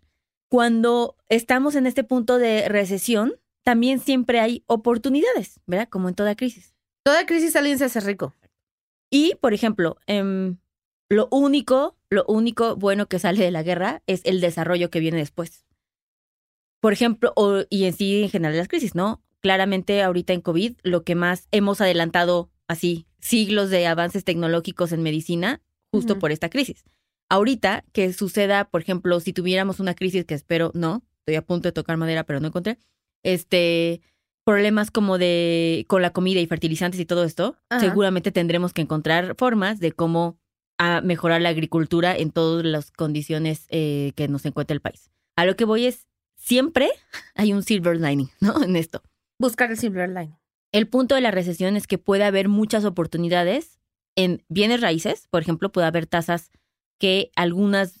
cuando 0.50 1.16
estamos 1.28 1.74
en 1.74 1.86
este 1.86 2.04
punto 2.04 2.38
de 2.38 2.68
recesión, 2.68 3.34
también 3.62 4.00
siempre 4.00 4.40
hay 4.40 4.64
oportunidades, 4.66 5.60
¿verdad? 5.66 5.88
Como 5.90 6.08
en 6.08 6.14
toda 6.14 6.34
crisis. 6.34 6.74
Toda 7.04 7.26
crisis 7.26 7.54
alguien 7.56 7.78
se 7.78 7.84
hace 7.84 8.00
rico. 8.00 8.34
Y, 9.10 9.34
por 9.40 9.54
ejemplo, 9.54 9.96
em, 10.06 10.58
lo 11.08 11.28
único, 11.30 11.96
lo 12.10 12.24
único 12.26 12.76
bueno 12.76 13.06
que 13.06 13.18
sale 13.18 13.42
de 13.44 13.50
la 13.50 13.62
guerra 13.62 14.02
es 14.06 14.20
el 14.24 14.40
desarrollo 14.40 14.90
que 14.90 15.00
viene 15.00 15.18
después. 15.18 15.64
Por 16.80 16.92
ejemplo, 16.92 17.32
o- 17.36 17.64
y 17.70 17.84
en 17.84 17.92
sí, 17.92 18.22
en 18.22 18.30
general, 18.30 18.56
las 18.56 18.68
crisis, 18.68 18.94
¿no? 18.94 19.22
Claramente, 19.40 20.02
ahorita 20.02 20.32
en 20.32 20.40
COVID, 20.40 20.76
lo 20.82 21.04
que 21.04 21.14
más 21.14 21.48
hemos 21.50 21.80
adelantado, 21.80 22.50
así, 22.68 23.06
siglos 23.20 23.70
de 23.70 23.86
avances 23.86 24.24
tecnológicos 24.24 24.92
en 24.92 25.02
medicina, 25.02 25.60
justo 25.90 26.18
por 26.18 26.32
esta 26.32 26.50
crisis. 26.50 26.84
Ahorita, 27.30 27.84
que 27.92 28.12
suceda, 28.12 28.68
por 28.70 28.80
ejemplo, 28.82 29.18
si 29.20 29.32
tuviéramos 29.32 29.80
una 29.80 29.94
crisis, 29.94 30.24
que 30.24 30.34
espero 30.34 30.70
no, 30.74 31.02
estoy 31.20 31.36
a 31.36 31.42
punto 31.42 31.68
de 31.68 31.72
tocar 31.72 31.96
madera, 31.96 32.24
pero 32.24 32.40
no 32.40 32.48
encontré, 32.48 32.78
este, 33.22 34.00
problemas 34.48 34.90
como 34.90 35.18
de 35.18 35.84
con 35.88 36.00
la 36.00 36.14
comida 36.14 36.40
y 36.40 36.46
fertilizantes 36.46 36.98
y 36.98 37.04
todo 37.04 37.24
esto, 37.24 37.58
Ajá. 37.68 37.80
seguramente 37.80 38.32
tendremos 38.32 38.72
que 38.72 38.80
encontrar 38.80 39.34
formas 39.36 39.78
de 39.78 39.92
cómo 39.92 40.38
ah, 40.78 41.02
mejorar 41.04 41.42
la 41.42 41.50
agricultura 41.50 42.16
en 42.16 42.30
todas 42.30 42.64
las 42.64 42.90
condiciones 42.90 43.66
eh, 43.68 44.12
que 44.16 44.26
nos 44.26 44.46
encuentra 44.46 44.72
el 44.72 44.80
país. 44.80 45.10
A 45.36 45.44
lo 45.44 45.54
que 45.54 45.66
voy 45.66 45.84
es, 45.84 46.06
siempre 46.34 46.88
hay 47.34 47.52
un 47.52 47.62
silver 47.62 48.00
lining, 48.00 48.30
¿no? 48.40 48.62
En 48.64 48.74
esto. 48.76 49.02
Buscar 49.38 49.70
el 49.70 49.76
silver 49.76 50.08
line. 50.08 50.38
El 50.72 50.88
punto 50.88 51.14
de 51.14 51.20
la 51.20 51.30
recesión 51.30 51.76
es 51.76 51.86
que 51.86 51.98
puede 51.98 52.24
haber 52.24 52.48
muchas 52.48 52.86
oportunidades 52.86 53.78
en 54.16 54.42
bienes 54.48 54.80
raíces, 54.80 55.28
por 55.28 55.42
ejemplo, 55.42 55.70
puede 55.72 55.88
haber 55.88 56.06
tasas 56.06 56.52
que 56.98 57.32
algunos 57.36 58.00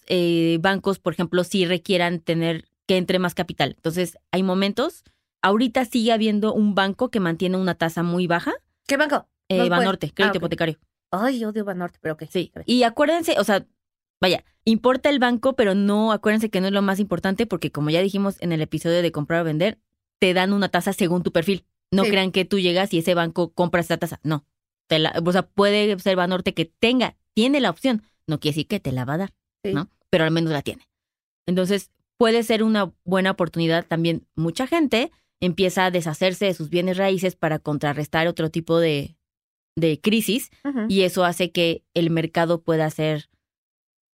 bancos, 0.60 0.98
por 0.98 1.12
ejemplo, 1.12 1.44
sí 1.44 1.66
requieran 1.66 2.20
tener 2.20 2.70
que 2.86 2.96
entre 2.96 3.18
más 3.18 3.34
capital. 3.34 3.74
Entonces, 3.76 4.16
hay 4.32 4.42
momentos, 4.42 5.04
ahorita 5.42 5.84
sigue 5.84 6.12
habiendo 6.12 6.52
un 6.54 6.74
banco 6.74 7.10
que 7.10 7.20
mantiene 7.20 7.56
una 7.56 7.74
tasa 7.74 8.02
muy 8.02 8.26
baja, 8.26 8.52
¿Qué 8.86 8.96
banco? 8.96 9.28
eh, 9.48 9.58
No. 9.58 9.68
Banorte, 9.68 10.10
crédito 10.10 10.34
Ah, 10.34 10.38
hipotecario. 10.38 10.78
Ay, 11.10 11.44
odio 11.44 11.64
Banorte, 11.64 11.98
pero 12.02 12.14
ok. 12.14 12.24
Sí, 12.30 12.52
y 12.66 12.82
acuérdense, 12.82 13.38
o 13.38 13.44
sea, 13.44 13.66
vaya, 14.20 14.44
importa 14.64 15.08
el 15.10 15.18
banco, 15.18 15.54
pero 15.56 15.74
no, 15.74 16.12
acuérdense 16.12 16.50
que 16.50 16.60
no 16.60 16.66
es 16.66 16.72
lo 16.72 16.82
más 16.82 17.00
importante 17.00 17.46
porque 17.46 17.70
como 17.72 17.90
ya 17.90 18.02
dijimos 18.02 18.36
en 18.40 18.52
el 18.52 18.60
episodio 18.60 19.00
de 19.02 19.12
comprar 19.12 19.40
o 19.42 19.44
vender, 19.44 19.78
te 20.20 20.34
dan 20.34 20.52
una 20.52 20.68
tasa 20.68 20.92
según 20.92 21.22
tu 21.22 21.32
perfil. 21.32 21.64
No 21.90 22.04
Sí. 22.04 22.10
crean 22.10 22.32
que 22.32 22.44
tú 22.44 22.58
llegas 22.58 22.92
y 22.92 22.98
ese 22.98 23.14
banco 23.14 23.52
compra 23.54 23.80
esa 23.80 23.96
tasa. 23.96 24.20
No. 24.22 24.44
Te 24.88 24.98
la- 24.98 25.14
o 25.24 25.32
sea, 25.32 25.42
puede 25.42 25.98
ser 25.98 26.16
Banorte 26.16 26.52
que 26.54 26.64
tenga, 26.66 27.16
tiene 27.34 27.60
la 27.60 27.70
opción. 27.70 28.02
No 28.26 28.40
quiere 28.40 28.54
decir 28.56 28.66
que 28.68 28.80
te 28.80 28.92
la 28.92 29.04
va 29.06 29.14
a 29.14 29.18
dar, 29.18 29.34
Sí. 29.64 29.72
¿no? 29.72 29.88
Pero 30.10 30.24
al 30.24 30.30
menos 30.30 30.52
la 30.52 30.60
tiene. 30.62 30.86
Entonces, 31.46 31.90
puede 32.18 32.42
ser 32.42 32.62
una 32.62 32.92
buena 33.04 33.30
oportunidad 33.30 33.86
también. 33.86 34.26
Mucha 34.34 34.66
gente 34.66 35.10
empieza 35.40 35.86
a 35.86 35.90
deshacerse 35.90 36.46
de 36.46 36.54
sus 36.54 36.68
bienes 36.70 36.96
raíces 36.96 37.36
para 37.36 37.58
contrarrestar 37.58 38.26
otro 38.26 38.50
tipo 38.50 38.78
de, 38.78 39.16
de 39.76 40.00
crisis 40.00 40.50
y 40.88 41.02
eso 41.02 41.24
hace 41.24 41.52
que 41.52 41.84
el 41.94 42.10
mercado 42.10 42.62
pueda 42.62 42.88
ser 42.90 43.30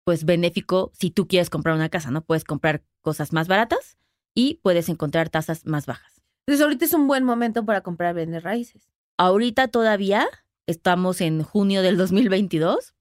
pues 0.06 0.26
benéfico 0.26 0.92
si 0.94 1.12
tú 1.12 1.28
quieres 1.28 1.50
comprar 1.50 1.76
una 1.76 1.90
casa, 1.90 2.12
¿no? 2.12 2.24
Puedes 2.24 2.44
comprar 2.44 2.84
cosas 3.02 3.32
más 3.32 3.48
baratas 3.48 3.98
y 4.36 4.56
puedes 4.62 4.90
encontrar 4.90 5.30
tasas 5.30 5.66
más 5.66 5.86
bajas. 5.86 6.22
Entonces 6.46 6.64
ahorita 6.64 6.86
es 6.86 6.94
un 6.94 7.08
buen 7.08 7.24
momento 7.24 7.66
para 7.66 7.82
comprar 7.82 8.14
bienes 8.14 8.44
raíces. 8.44 8.90
Ahorita 9.18 9.70
todavía 9.70 10.28
estamos 10.68 11.22
en 11.22 11.44
junio 11.44 11.82
del 11.82 11.98
2022 11.98 12.93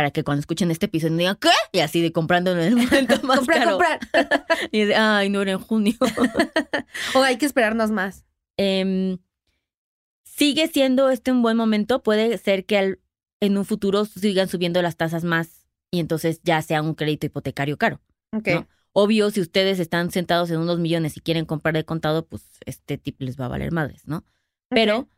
para 0.00 0.10
que 0.12 0.24
cuando 0.24 0.40
escuchen 0.40 0.70
este 0.70 0.86
episodio 0.86 1.14
digan 1.18 1.36
¿qué? 1.38 1.50
Y 1.72 1.80
así 1.80 2.00
de 2.00 2.10
comprando 2.10 2.52
en 2.52 2.58
el 2.60 2.76
momento 2.76 3.20
más 3.22 3.40
comprar, 3.40 3.58
caro. 3.58 3.70
comprar. 3.72 4.00
Y 4.72 4.84
de, 4.84 4.94
ay, 4.94 5.28
no 5.28 5.42
era 5.42 5.52
en 5.52 5.58
junio. 5.58 5.92
o 7.14 7.22
hay 7.22 7.36
que 7.36 7.44
esperarnos 7.44 7.90
más. 7.90 8.24
Em, 8.56 9.18
sigue 10.24 10.68
siendo 10.68 11.10
este 11.10 11.32
un 11.32 11.42
buen 11.42 11.58
momento. 11.58 12.02
Puede 12.02 12.38
ser 12.38 12.64
que 12.64 12.78
al- 12.78 13.00
en 13.40 13.58
un 13.58 13.66
futuro 13.66 14.06
sigan 14.06 14.48
subiendo 14.48 14.80
las 14.80 14.96
tasas 14.96 15.22
más 15.22 15.66
y 15.90 16.00
entonces 16.00 16.40
ya 16.42 16.62
sea 16.62 16.80
un 16.80 16.94
crédito 16.94 17.26
hipotecario 17.26 17.76
caro. 17.76 18.00
Ok. 18.34 18.48
¿no? 18.48 18.68
Obvio, 18.92 19.30
si 19.30 19.42
ustedes 19.42 19.80
están 19.80 20.10
sentados 20.10 20.50
en 20.50 20.60
unos 20.60 20.78
millones 20.78 21.14
y 21.18 21.20
quieren 21.20 21.44
comprar 21.44 21.74
de 21.74 21.84
contado, 21.84 22.26
pues 22.26 22.48
este 22.64 22.96
tip 22.96 23.20
les 23.20 23.38
va 23.38 23.44
a 23.44 23.48
valer 23.48 23.70
madres, 23.70 24.06
¿no? 24.06 24.24
Pero 24.70 25.08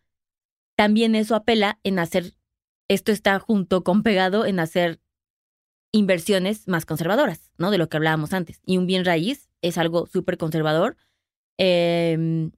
también 0.77 1.14
eso 1.14 1.37
apela 1.37 1.79
en 1.85 1.99
hacer, 2.01 2.33
esto 2.88 3.12
está 3.12 3.38
junto 3.38 3.85
con 3.85 4.03
pegado 4.03 4.45
en 4.47 4.61
hacer 4.61 5.01
inversiones 5.92 6.68
más 6.68 6.87
conservadoras, 6.87 7.53
¿no? 7.59 7.71
De 7.71 7.79
lo 7.79 7.88
que 7.88 7.97
hablábamos 7.97 8.33
antes. 8.33 8.61
Y 8.64 8.79
un 8.79 8.87
bien 8.87 9.05
raíz 9.05 9.51
es 9.61 9.79
algo 9.79 10.07
súper 10.07 10.38
conservador 10.38 10.97
eh, 11.59 12.51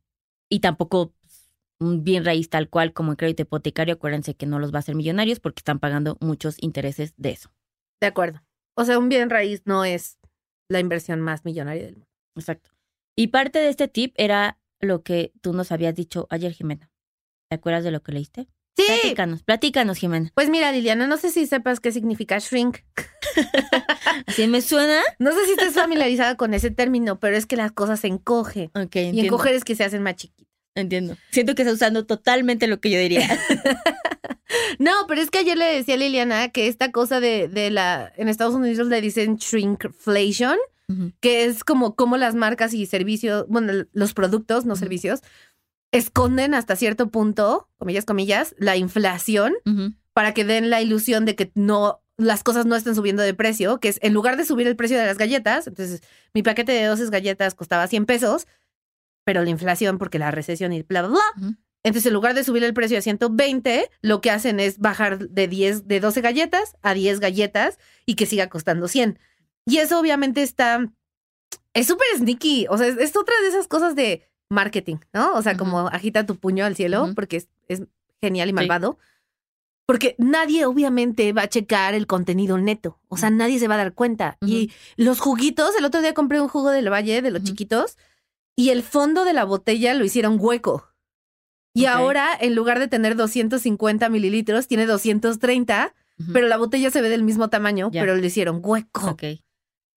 y 0.49 0.61
tampoco 0.61 1.13
pues, 1.21 1.51
un 1.81 2.05
bien 2.05 2.25
raíz 2.25 2.49
tal 2.49 2.69
cual 2.69 2.93
como 2.93 3.13
el 3.13 3.17
crédito 3.17 3.43
hipotecario, 3.43 3.95
acuérdense 3.95 4.35
que 4.35 4.47
no 4.47 4.59
los 4.59 4.73
va 4.73 4.77
a 4.77 4.81
hacer 4.81 4.95
millonarios 4.95 5.41
porque 5.41 5.61
están 5.61 5.81
pagando 5.81 6.17
muchos 6.21 6.57
intereses 6.63 7.15
de 7.17 7.31
eso. 7.31 7.51
De 8.01 8.07
acuerdo. 8.07 8.43
O 8.77 8.85
sea, 8.85 8.99
un 8.99 9.09
bien 9.09 9.31
raíz 9.31 9.63
no 9.67 9.85
es 9.85 10.19
la 10.69 10.81
inversión 10.81 11.21
más 11.21 11.45
millonaria 11.45 11.85
del 11.85 11.95
mundo. 11.95 12.09
Exacto. 12.37 12.71
Y 13.17 13.29
parte 13.29 13.59
de 13.59 13.69
este 13.69 13.89
tip 13.89 14.15
era 14.17 14.59
lo 14.81 15.03
que 15.03 15.33
tú 15.41 15.53
nos 15.53 15.73
habías 15.73 15.95
dicho 15.95 16.27
ayer, 16.31 16.53
Jimena. 16.53 16.91
¿Te 17.49 17.57
acuerdas 17.57 17.85
de 17.85 17.91
lo 17.91 18.03
que 18.03 18.13
leíste? 18.13 18.49
Sí. 18.77 18.83
Platícanos, 18.87 19.43
platícanos, 19.45 19.99
Jimena. 19.99 20.31
Pues 20.35 20.49
mira, 20.51 20.73
Liliana, 20.73 21.07
no 21.07 21.17
sé 21.17 21.31
si 21.31 21.47
sepas 21.47 21.79
qué 21.81 21.93
significa 21.93 22.39
shrink. 22.41 22.79
Así 24.27 24.47
me 24.49 24.61
suena. 24.63 25.01
No 25.19 25.33
sé 25.33 25.45
si 25.47 25.53
estás 25.53 25.75
familiarizada 25.75 26.37
con 26.37 26.55
ese 26.55 26.71
término, 26.71 27.21
pero 27.21 27.37
es 27.37 27.47
que 27.47 27.57
las 27.57 27.73
cosas 27.73 28.01
se 28.01 28.09
encogen. 28.09 28.71
Ok, 28.75 28.97
Y 28.97 28.99
entiendo. 29.01 29.23
encoger 29.23 29.55
es 29.55 29.65
que 29.65 29.77
se 29.77 29.85
hacen 29.85 30.03
más 30.03 30.17
chiquitas. 30.17 30.45
Entiendo. 30.75 31.17
Siento 31.31 31.55
que 31.55 31.63
estás 31.63 31.77
usando 31.77 32.05
totalmente 32.05 32.67
lo 32.67 32.81
que 32.81 32.91
yo 32.91 32.99
diría. 32.99 33.39
No, 34.79 34.91
pero 35.09 35.21
es 35.21 35.31
que 35.31 35.39
ayer 35.39 35.57
le 35.57 35.65
decía 35.65 35.95
a 35.95 35.99
Liliana 35.99 36.49
que 36.51 36.69
esta 36.69 36.91
cosa 36.93 37.19
de, 37.21 37.49
de 37.49 37.71
la. 37.71 38.13
En 38.17 38.29
Estados 38.29 38.55
Unidos 38.55 38.87
le 38.89 39.01
dicen 39.01 39.37
shrinkflation, 39.37 40.57
Ujú. 40.89 41.13
que 41.21 41.45
es 41.45 41.65
como, 41.65 41.97
como 41.97 42.17
las 42.17 42.35
marcas 42.35 42.75
y 42.75 42.87
servicios, 42.87 43.47
bueno, 43.49 43.73
los 43.93 44.15
productos, 44.15 44.65
no 44.65 44.77
servicios, 44.77 45.21
esconden 45.95 46.55
hasta 46.55 46.75
cierto 46.75 47.09
punto, 47.09 47.69
comillas, 47.79 48.05
comillas, 48.05 48.55
la 48.59 48.77
inflación 48.77 49.55
para 50.13 50.35
que 50.35 50.45
den 50.45 50.69
la 50.69 50.83
ilusión 50.83 51.25
de 51.25 51.37
que 51.37 51.53
no 51.55 52.03
las 52.17 52.43
cosas 52.43 52.67
no 52.67 52.75
estén 52.75 52.97
subiendo 52.97 53.23
de 53.23 53.33
precio, 53.33 53.79
que 53.79 53.89
es 53.89 53.99
en 54.03 54.13
lugar 54.13 54.37
de 54.37 54.45
subir 54.45 54.67
el 54.67 54.77
precio 54.77 54.99
de 54.99 55.07
las 55.07 55.19
galletas, 55.19 55.67
entonces 55.69 56.03
mi 56.33 56.43
paquete 56.43 56.73
de 56.73 56.85
12 56.85 57.11
galletas 57.11 57.55
costaba 57.55 57.87
100 57.87 58.07
pesos, 58.07 58.47
pero 59.25 59.43
la 59.45 59.51
inflación 59.51 59.99
porque 59.99 60.19
la 60.19 60.33
recesión 60.33 60.73
y 60.73 60.83
bla 60.83 61.03
bla 61.03 61.11
bla. 61.11 61.55
Entonces, 61.85 62.07
en 62.07 62.15
lugar 62.15 62.35
de 62.35 62.45
subir 62.45 62.65
el 62.65 62.73
precio 62.73 62.99
a 62.99 63.03
120, 63.03 63.91
lo 64.01 64.21
que 64.21 64.31
hacen 64.31 64.59
es 64.59 64.79
bajar 64.79 65.19
de 65.19 65.49
10 65.49 65.87
de 65.87 66.01
12 66.01 66.23
galletas 66.23 66.77
a 66.83 66.95
10 66.95 67.21
galletas 67.21 67.79
y 68.07 68.15
que 68.15 68.27
siga 68.27 68.49
costando 68.49 68.89
100. 68.89 69.19
Y 69.67 69.79
eso 69.79 70.01
obviamente 70.01 70.43
está 70.43 70.89
es 71.75 71.89
súper 71.89 72.07
sneaky, 72.17 72.67
o 72.71 72.79
sea, 72.79 72.87
es, 72.87 72.97
es 72.99 73.17
otra 73.17 73.35
de 73.43 73.49
esas 73.49 73.69
cosas 73.69 73.95
de 73.95 74.23
marketing, 74.51 74.97
¿no? 75.13 75.33
O 75.35 75.43
sea, 75.43 75.57
como 75.57 75.89
agita 75.89 76.27
tu 76.27 76.37
puño 76.37 76.65
al 76.65 76.77
cielo, 76.77 77.11
porque 77.15 77.37
es, 77.39 77.49
es 77.69 77.83
genial 78.21 78.49
y 78.49 78.51
Sí. 78.51 78.55
malvado. 78.55 78.99
Porque 79.87 80.15
nadie 80.19 80.65
obviamente 80.65 81.33
va 81.35 81.43
a 81.43 81.49
checar 81.49 81.93
el 81.95 82.07
contenido 82.07 82.57
neto. 82.57 82.99
O 83.09 83.19
sea, 83.19 83.29
nadie 83.31 83.59
se 83.59 83.69
va 83.69 83.75
a 83.75 83.79
dar 83.79 83.93
cuenta. 83.93 84.39
Y 84.41 84.71
los 84.97 85.21
juguitos, 85.21 85.75
el 85.79 85.85
otro 85.85 86.01
día 86.01 86.15
compré 86.15 86.41
un 86.41 86.49
jugo 86.49 86.71
del 86.71 86.91
valle 86.91 87.21
de 87.21 87.31
los 87.31 87.43
chiquitos 87.43 87.99
y 88.57 88.71
el 88.71 88.83
fondo 88.83 89.25
de 89.27 89.35
la 89.35 89.45
botella 89.45 89.93
lo 89.95 90.05
hicieron 90.05 90.39
hueco. 90.41 90.89
Y 91.75 91.85
ahora, 91.87 92.29
en 92.41 92.55
lugar 92.55 92.79
de 92.79 92.89
tener 92.89 93.17
250 93.17 94.09
mililitros, 94.09 94.69
tiene 94.69 94.87
230, 94.87 95.93
Ujú. 96.21 96.33
pero 96.33 96.47
la 96.47 96.57
botella 96.57 96.91
se 96.91 97.03
ve 97.03 97.09
del 97.11 97.25
mismo 97.25 97.51
tamaño, 97.51 97.91
pero 97.91 98.15
lo 98.17 98.25
hicieron 98.25 98.61
hueco. 98.63 99.11
Ok. 99.11 99.25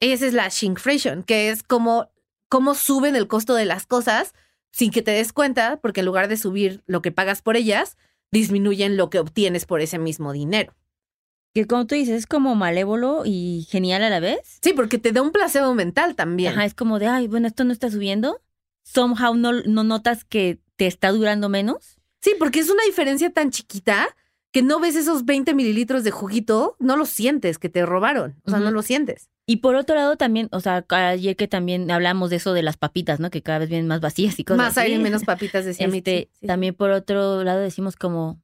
Esa 0.01 0.25
es 0.25 0.33
la 0.33 0.49
shrinkflation, 0.49 1.23
que 1.23 1.49
es 1.49 1.63
como 1.63 2.09
cómo 2.49 2.75
suben 2.75 3.15
el 3.15 3.27
costo 3.27 3.55
de 3.55 3.65
las 3.65 3.85
cosas 3.85 4.33
sin 4.71 4.91
que 4.91 5.01
te 5.01 5.11
des 5.11 5.33
cuenta, 5.33 5.79
porque 5.81 6.01
en 6.01 6.05
lugar 6.05 6.27
de 6.27 6.37
subir 6.37 6.83
lo 6.85 7.01
que 7.01 7.11
pagas 7.11 7.41
por 7.41 7.57
ellas, 7.57 7.97
disminuyen 8.31 8.97
lo 8.97 9.09
que 9.09 9.19
obtienes 9.19 9.65
por 9.65 9.81
ese 9.81 9.97
mismo 9.97 10.33
dinero. 10.33 10.73
Que 11.53 11.65
como 11.65 11.87
tú 11.87 11.95
dices, 11.95 12.15
es 12.15 12.27
como 12.27 12.53
malévolo 12.55 13.23
y 13.25 13.65
genial 13.69 14.03
a 14.03 14.09
la 14.09 14.19
vez. 14.19 14.59
Sí, 14.61 14.73
porque 14.73 14.99
te 14.99 15.11
da 15.11 15.21
un 15.21 15.31
placebo 15.31 15.73
mental 15.73 16.15
también. 16.15 16.53
Ajá, 16.53 16.65
es 16.65 16.73
como 16.73 16.99
de, 16.99 17.07
ay, 17.07 17.27
bueno, 17.27 17.47
esto 17.47 17.63
no 17.63 17.73
está 17.73 17.89
subiendo. 17.89 18.41
Somehow 18.83 19.35
no, 19.35 19.53
no 19.53 19.83
notas 19.83 20.23
que 20.23 20.59
te 20.75 20.85
está 20.85 21.11
durando 21.11 21.49
menos. 21.49 21.97
Sí, 22.21 22.35
porque 22.37 22.59
es 22.59 22.69
una 22.69 22.83
diferencia 22.83 23.31
tan 23.31 23.49
chiquita 23.49 24.15
que 24.51 24.61
no 24.61 24.79
ves 24.79 24.95
esos 24.95 25.25
20 25.25 25.53
mililitros 25.53 26.03
de 26.03 26.11
juguito, 26.11 26.75
no 26.79 26.95
lo 26.95 27.05
sientes 27.05 27.57
que 27.57 27.69
te 27.69 27.85
robaron. 27.85 28.39
O 28.45 28.51
sea, 28.51 28.59
no 28.59 28.71
lo 28.71 28.81
sientes. 28.81 29.29
Y 29.49 29.57
por 29.57 29.75
otro 29.75 29.95
lado 29.95 30.17
también, 30.17 30.49
o 30.51 30.59
sea, 30.59 30.85
ayer 30.89 31.37
que 31.37 31.47
también 31.47 31.89
hablamos 31.89 32.29
de 32.29 32.35
eso 32.35 32.51
de 32.51 32.63
las 32.63 32.75
papitas, 32.75 33.21
¿no? 33.21 33.29
Que 33.29 33.41
cada 33.41 33.59
vez 33.59 33.69
vienen 33.69 33.87
más 33.87 34.01
vacías 34.01 34.37
y 34.39 34.43
cosas 34.43 34.57
Más 34.57 34.77
así. 34.77 34.91
aire, 34.91 34.99
menos 35.01 35.23
papitas, 35.23 35.63
decía 35.63 35.87
Este. 35.87 36.29
Sí, 36.33 36.47
también 36.47 36.75
por 36.75 36.91
otro 36.91 37.45
lado 37.45 37.61
decimos 37.61 37.95
como, 37.95 38.41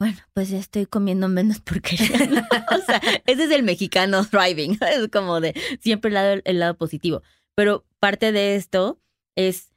bueno, 0.00 0.18
pues 0.32 0.48
ya 0.50 0.58
estoy 0.58 0.86
comiendo 0.86 1.28
menos 1.28 1.60
porquería. 1.60 2.26
¿no? 2.26 2.40
o 2.76 2.82
sea, 2.84 3.00
ese 3.26 3.44
es 3.44 3.50
el 3.52 3.62
mexicano 3.62 4.24
thriving. 4.24 4.76
Es 4.80 5.08
como 5.08 5.40
de 5.40 5.54
siempre 5.80 6.08
el 6.08 6.14
lado, 6.14 6.40
el 6.44 6.58
lado 6.58 6.76
positivo. 6.76 7.22
Pero 7.54 7.86
parte 8.00 8.32
de 8.32 8.56
esto 8.56 9.00
es 9.36 9.72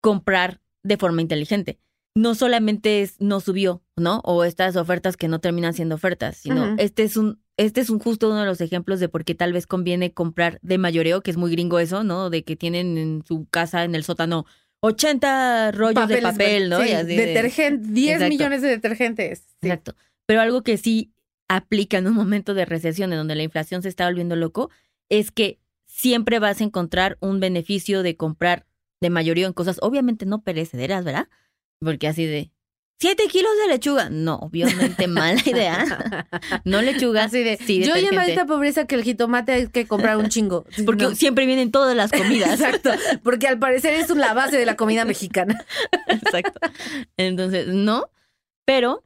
comprar 0.00 0.60
de 0.82 0.96
forma 0.96 1.22
inteligente. 1.22 1.78
No 2.16 2.34
solamente 2.34 3.02
es 3.02 3.20
no 3.20 3.38
subió, 3.38 3.84
¿no? 3.96 4.20
O 4.24 4.42
estas 4.42 4.74
ofertas 4.74 5.16
que 5.16 5.28
no 5.28 5.40
terminan 5.40 5.72
siendo 5.72 5.94
ofertas, 5.94 6.36
sino 6.36 6.74
este 6.78 7.04
es 7.04 7.16
un 7.16 7.40
este 7.66 7.80
es 7.82 7.90
un 7.90 7.98
justo 7.98 8.28
uno 8.28 8.40
de 8.40 8.46
los 8.46 8.60
ejemplos 8.60 9.00
de 9.00 9.08
por 9.08 9.24
qué 9.24 9.34
tal 9.34 9.52
vez 9.52 9.66
conviene 9.66 10.12
comprar 10.12 10.58
de 10.62 10.78
mayoreo, 10.78 11.20
que 11.22 11.30
es 11.30 11.36
muy 11.36 11.50
gringo 11.50 11.78
eso, 11.78 12.04
¿no? 12.04 12.30
De 12.30 12.42
que 12.42 12.56
tienen 12.56 12.96
en 12.96 13.22
su 13.26 13.46
casa 13.50 13.84
en 13.84 13.94
el 13.94 14.02
sótano 14.04 14.46
80 14.80 15.72
rollos 15.72 16.08
de 16.08 16.22
papel, 16.22 16.70
¿no? 16.70 16.80
sí, 16.82 16.88
de- 16.90 17.04
detergente, 17.04 17.88
10 17.92 18.14
Exacto. 18.14 18.28
millones 18.30 18.62
de 18.62 18.68
detergentes. 18.68 19.38
Sí. 19.60 19.68
Exacto. 19.68 19.94
Pero 20.26 20.40
algo 20.40 20.62
que 20.62 20.76
sí 20.78 21.12
aplica 21.48 21.98
en 21.98 22.06
un 22.06 22.14
momento 22.14 22.54
de 22.54 22.64
recesión 22.64 23.12
en 23.12 23.18
donde 23.18 23.34
la 23.34 23.42
inflación 23.42 23.82
se 23.82 23.88
está 23.88 24.06
volviendo 24.06 24.36
loco 24.36 24.70
es 25.08 25.30
que 25.30 25.58
siempre 25.86 26.38
vas 26.38 26.60
a 26.60 26.64
encontrar 26.64 27.18
un 27.20 27.40
beneficio 27.40 28.02
de 28.02 28.16
comprar 28.16 28.64
de 29.00 29.10
mayoría 29.10 29.46
en 29.46 29.52
cosas, 29.52 29.78
obviamente 29.82 30.24
no 30.26 30.42
perecederas, 30.42 31.04
¿verdad? 31.04 31.28
Porque 31.80 32.06
así 32.08 32.24
de, 32.26 32.50
¿siete 33.00 33.26
kilos 33.28 33.50
de 33.62 33.72
lechuga? 33.72 34.10
No, 34.10 34.36
obviamente 34.36 35.08
mala 35.08 35.40
idea. 35.46 36.24
No 36.64 36.82
lechuga, 36.82 37.24
Así 37.24 37.42
de, 37.42 37.56
sí, 37.56 37.82
yo 37.82 37.94
pobreza 38.46 38.86
que 38.86 38.94
el 38.94 39.02
jitomate 39.04 39.52
hay 39.52 39.66
que 39.68 39.86
comprar 39.86 40.16
un 40.16 40.28
chingo. 40.28 40.64
Porque 40.86 41.04
No. 41.04 41.14
siempre 41.14 41.46
vienen 41.46 41.70
todas 41.70 41.96
las 41.96 42.10
comidas. 42.12 42.60
Exacto, 42.60 42.90
porque 43.22 43.46
al 43.48 43.58
parecer 43.58 43.94
es 43.94 44.10
la 44.10 44.34
base 44.34 44.56
de 44.58 44.66
la 44.66 44.76
comida 44.76 45.04
mexicana. 45.04 45.64
Exacto. 46.08 46.60
Entonces, 47.16 47.68
no, 47.68 48.10
pero 48.66 49.02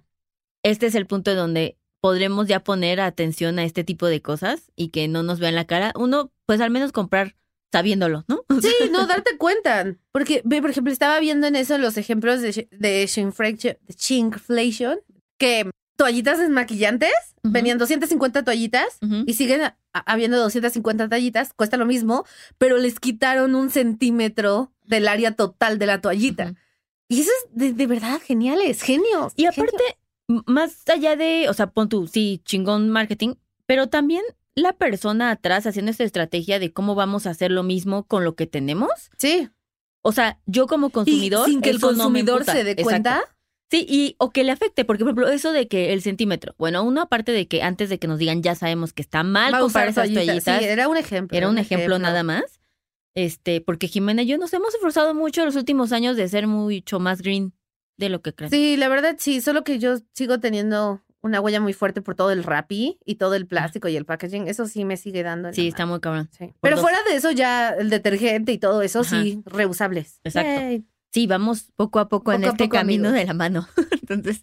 este 0.62 0.86
es 0.86 0.94
el 0.94 1.06
punto 1.06 1.30
en 1.30 1.36
donde 1.36 1.76
podremos 2.00 2.48
ya 2.48 2.60
poner 2.60 3.00
atención 3.00 3.58
a 3.58 3.64
este 3.64 3.84
tipo 3.84 4.06
de 4.06 4.20
cosas 4.22 4.70
y 4.76 4.88
que 4.88 5.08
no 5.08 5.22
nos 5.22 5.38
vean 5.40 5.54
la 5.54 5.66
cara. 5.66 5.92
Uno, 5.96 6.32
pues 6.46 6.60
al 6.60 6.70
menos 6.70 6.92
comprar 6.92 7.36
sabiéndolo, 7.74 8.24
¿no? 8.28 8.44
Sí, 8.62 8.72
no, 8.92 9.06
darte 9.08 9.36
cuenta. 9.36 9.96
Porque, 10.12 10.40
ve, 10.44 10.60
por 10.60 10.70
ejemplo, 10.70 10.92
estaba 10.92 11.18
viendo 11.18 11.46
en 11.48 11.56
eso 11.56 11.76
los 11.78 11.96
ejemplos 11.96 12.40
de, 12.40 12.68
de 12.70 13.06
shrinkflation, 13.98 14.98
que 15.38 15.70
toallitas 15.96 16.38
desmaquillantes, 16.38 17.10
Ujú. 17.42 17.52
venían 17.52 17.78
250 17.78 18.42
toallitas 18.44 18.98
y 19.26 19.34
siguen 19.34 19.62
a- 19.62 19.76
habiendo 19.92 20.38
250 20.38 21.08
toallitas, 21.08 21.52
cuesta 21.54 21.76
lo 21.76 21.86
mismo, 21.86 22.24
pero 22.58 22.78
les 22.78 22.98
quitaron 23.00 23.54
un 23.54 23.70
centímetro 23.70 24.72
del 24.84 25.08
área 25.08 25.32
total 25.32 25.78
de 25.78 25.86
la 25.86 26.00
toallita. 26.00 26.54
Y 27.08 27.20
eso 27.20 27.30
es 27.44 27.50
de, 27.58 27.72
de 27.74 27.86
verdad 27.86 28.20
geniales, 28.24 28.82
genios. 28.82 29.32
Y 29.36 29.42
genios. 29.42 29.58
aparte, 29.58 29.84
más 30.46 30.88
allá 30.88 31.16
de, 31.16 31.48
o 31.50 31.54
sea, 31.54 31.66
pon 31.68 31.88
tú, 31.88 32.06
sí, 32.06 32.40
chingón 32.44 32.88
marketing, 32.90 33.34
pero 33.66 33.88
también 33.88 34.22
la 34.54 34.72
persona 34.74 35.30
atrás 35.30 35.66
haciendo 35.66 35.90
esta 35.90 36.04
estrategia 36.04 36.58
de 36.58 36.72
cómo 36.72 36.94
vamos 36.94 37.26
a 37.26 37.30
hacer 37.30 37.50
lo 37.50 37.62
mismo 37.62 38.04
con 38.06 38.24
lo 38.24 38.34
que 38.36 38.46
tenemos. 38.46 38.90
Sí. 39.18 39.48
O 40.02 40.12
sea, 40.12 40.38
yo 40.46 40.66
como 40.66 40.88
Y 40.88 40.90
consumidor. 40.90 41.46
sin 41.48 41.60
que 41.60 41.70
el 41.70 41.76
no 41.80 41.88
consumidor 41.88 42.44
se 42.44 42.62
dé 42.64 42.70
Exacto. 42.72 42.84
cuenta. 42.84 43.22
Sí, 43.70 43.86
y 43.88 44.14
o 44.18 44.30
que 44.30 44.44
le 44.44 44.52
afecte, 44.52 44.84
porque 44.84 45.02
por 45.02 45.08
ejemplo, 45.14 45.28
eso 45.28 45.50
de 45.50 45.66
que 45.66 45.92
el 45.92 46.02
centímetro, 46.02 46.54
bueno, 46.58 46.84
uno 46.84 47.00
aparte 47.00 47.32
de 47.32 47.48
que 47.48 47.62
antes 47.62 47.88
de 47.88 47.98
que 47.98 48.06
nos 48.06 48.18
digan 48.18 48.42
ya 48.42 48.54
sabemos 48.54 48.92
que 48.92 49.02
está 49.02 49.22
mal 49.24 49.52
Va 49.54 49.60
comprar 49.60 49.88
esas 49.88 50.04
toallitas. 50.12 50.44
toallitas, 50.44 50.58
Sí, 50.60 50.64
era 50.66 50.88
un 50.88 50.96
ejemplo. 50.98 51.36
era 51.36 51.48
un 51.48 51.58
ejemplo, 51.58 51.98
nada 51.98 52.22
más. 52.22 52.60
Este, 53.16 53.60
porque 53.60 53.88
Jimena 53.88 54.22
y 54.22 54.26
yo 54.26 54.38
nos 54.38 54.52
hemos 54.52 54.74
esforzado 54.74 55.14
mucho 55.14 55.40
en 55.40 55.46
los 55.46 55.56
últimos 55.56 55.92
años 55.92 56.16
de 56.16 56.28
ser 56.28 56.46
mucho 56.46 57.00
más 57.00 57.22
green 57.22 57.52
de 57.96 58.08
lo 58.10 58.20
que 58.22 58.32
creen. 58.34 58.50
Sí, 58.50 58.76
la 58.76 58.88
verdad 58.88 59.16
sí, 59.18 59.40
solo 59.40 59.64
que 59.64 59.78
yo 59.78 59.96
sigo 60.12 60.38
teniendo 60.40 61.00
una 61.24 61.40
huella 61.40 61.58
muy 61.58 61.72
fuerte 61.72 62.02
por 62.02 62.14
todo 62.14 62.30
el 62.32 62.44
Rappi 62.44 62.98
y 63.02 63.14
todo 63.14 63.34
el 63.34 63.46
plástico 63.46 63.88
y 63.88 63.96
el 63.96 64.04
packaging. 64.04 64.46
Eso 64.46 64.66
sí 64.66 64.84
me 64.84 64.98
sigue 64.98 65.22
dando. 65.22 65.50
Sí, 65.54 65.68
está 65.68 65.86
muy 65.86 65.98
cabrón. 65.98 66.28
Sí. 66.36 66.52
Pero 66.60 66.76
dos. 66.76 66.82
fuera 66.82 66.98
de 67.08 67.16
eso 67.16 67.30
ya 67.30 67.70
el 67.70 67.88
detergente 67.88 68.52
y 68.52 68.58
todo 68.58 68.82
eso 68.82 69.00
Ajá. 69.00 69.22
sí, 69.22 69.42
reusables. 69.46 70.20
Exacto. 70.22 70.60
Yay. 70.60 70.84
Sí, 71.12 71.26
vamos 71.26 71.70
poco 71.76 71.98
a 71.98 72.10
poco, 72.10 72.30
en 72.34 72.44
a 72.44 72.48
este 72.48 72.64
poco, 72.64 72.76
camino 72.76 73.08
amigos. 73.08 73.20
de 73.20 73.26
la 73.26 73.32
mano. 73.32 73.66
Entonces, 74.02 74.42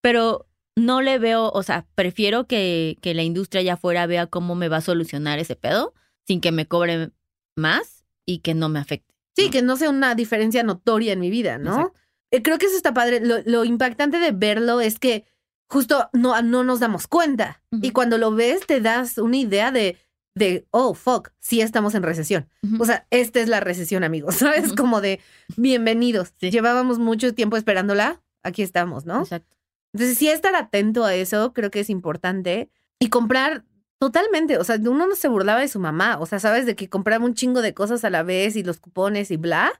pero 0.00 0.46
no 0.76 1.02
le 1.02 1.18
veo, 1.18 1.50
o 1.50 1.62
sea, 1.64 1.88
prefiero 1.96 2.46
que, 2.46 2.96
que 3.02 3.12
la 3.12 3.24
industria 3.24 3.62
allá 3.62 3.74
afuera 3.74 4.06
vea 4.06 4.28
cómo 4.28 4.54
me 4.54 4.68
va 4.68 4.76
a 4.76 4.82
solucionar 4.82 5.40
ese 5.40 5.56
pedo 5.56 5.94
sin 6.28 6.40
que 6.40 6.52
me 6.52 6.68
cobre 6.68 7.10
más 7.56 8.04
y 8.24 8.38
que 8.38 8.54
no 8.54 8.68
me 8.68 8.78
afecte. 8.78 9.12
Sí, 9.34 9.46
¿no? 9.46 9.50
que 9.50 9.62
no 9.62 9.76
sea 9.76 9.90
una 9.90 10.14
diferencia 10.14 10.62
notoria 10.62 11.12
en 11.12 11.18
mi 11.18 11.28
vida, 11.30 11.58
¿no? 11.58 11.72
Exacto. 11.72 11.98
Eh, 12.30 12.42
Creo 12.42 12.58
que 12.58 12.66
eso 12.66 12.76
está 12.76 12.94
padre. 12.94 13.18
Lo, 13.18 13.38
lo 13.46 13.64
impactante 13.64 14.20
de 14.20 14.30
verlo 14.30 14.80
es 14.80 15.00
que 15.00 15.24
justo 15.70 16.10
no, 16.12 16.40
no 16.42 16.64
nos 16.64 16.80
damos 16.80 17.06
cuenta. 17.06 17.62
Y 17.70 17.92
cuando 17.92 18.18
lo 18.18 18.34
ves, 18.34 18.66
te 18.66 18.80
das 18.80 19.18
una 19.18 19.36
idea 19.36 19.70
de, 19.70 19.96
de 20.34 20.66
oh, 20.70 20.94
fuck, 20.94 21.30
sí 21.38 21.60
estamos 21.60 21.94
en 21.94 22.02
recesión. 22.02 22.48
O 22.78 22.84
sea, 22.84 23.06
esta 23.10 23.40
es 23.40 23.48
la 23.48 23.60
recesión, 23.60 24.02
amigos, 24.02 24.34
¿sabes? 24.36 24.72
Como 24.72 25.00
de 25.00 25.20
bienvenidos. 25.56 26.34
Sí. 26.38 26.50
Llevábamos 26.50 26.98
mucho 26.98 27.34
tiempo 27.34 27.56
esperándola, 27.56 28.20
aquí 28.42 28.62
estamos, 28.62 29.06
¿no? 29.06 29.20
Exacto. 29.20 29.56
Entonces, 29.92 30.18
sí 30.18 30.28
estar 30.28 30.54
atento 30.54 31.04
a 31.04 31.14
eso, 31.14 31.52
creo 31.52 31.70
que 31.70 31.80
es 31.80 31.90
importante. 31.90 32.68
Y 32.98 33.08
comprar 33.08 33.64
totalmente, 33.98 34.58
o 34.58 34.64
sea, 34.64 34.76
uno 34.76 35.06
no 35.06 35.14
se 35.14 35.28
burlaba 35.28 35.60
de 35.60 35.68
su 35.68 35.78
mamá, 35.78 36.18
o 36.18 36.26
sea, 36.26 36.38
sabes 36.40 36.66
de 36.66 36.74
que 36.74 36.88
compraba 36.88 37.24
un 37.24 37.34
chingo 37.34 37.62
de 37.62 37.74
cosas 37.74 38.04
a 38.04 38.10
la 38.10 38.22
vez 38.22 38.56
y 38.56 38.62
los 38.62 38.80
cupones 38.80 39.30
y 39.30 39.36
bla. 39.36 39.72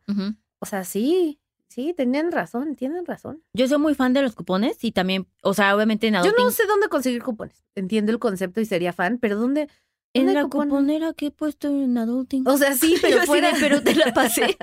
O 0.61 0.66
sea, 0.66 0.85
sí, 0.85 1.39
sí, 1.70 1.94
tenían 1.96 2.30
razón, 2.33 2.76
tienen 2.76 3.06
razón. 3.06 3.42
Yo 3.54 3.66
soy 3.66 3.78
muy 3.78 3.94
fan 3.94 4.12
de 4.12 4.20
los 4.22 4.35
cupones 4.35 4.83
y 4.85 4.92
también, 4.92 5.26
o 5.42 5.54
sea, 5.54 5.74
obviamente 5.74 6.09
en 6.09 6.14
Yo 6.14 6.20
Adulting, 6.20 6.44
no 6.44 6.50
sé 6.50 6.66
dónde 6.66 6.88
conseguir 6.88 7.22
cupones. 7.22 7.64
Entiendo 7.74 8.12
el 8.12 8.18
concepto 8.18 8.61
y 8.61 8.66
sería 8.66 8.92
fan, 8.92 9.18
pero 9.18 9.38
¿dónde? 9.38 9.68
en 10.12 10.22
¿dónde 10.22 10.35
la 10.35 10.40
hay 10.40 10.44
cupones? 10.46 10.70
cuponera 10.70 11.12
que 11.14 11.26
he 11.26 11.30
puesto 11.30 11.68
en 11.68 11.96
Adulting. 11.96 12.46
O 12.46 12.56
sea, 12.59 12.74
sí, 12.74 12.96
pero 13.02 13.18
Yo 13.18 13.22
fuera. 13.26 13.52
de, 13.52 13.61
pero 13.61 13.83
te 13.83 13.94
la 13.94 14.12
pasé. 14.14 14.56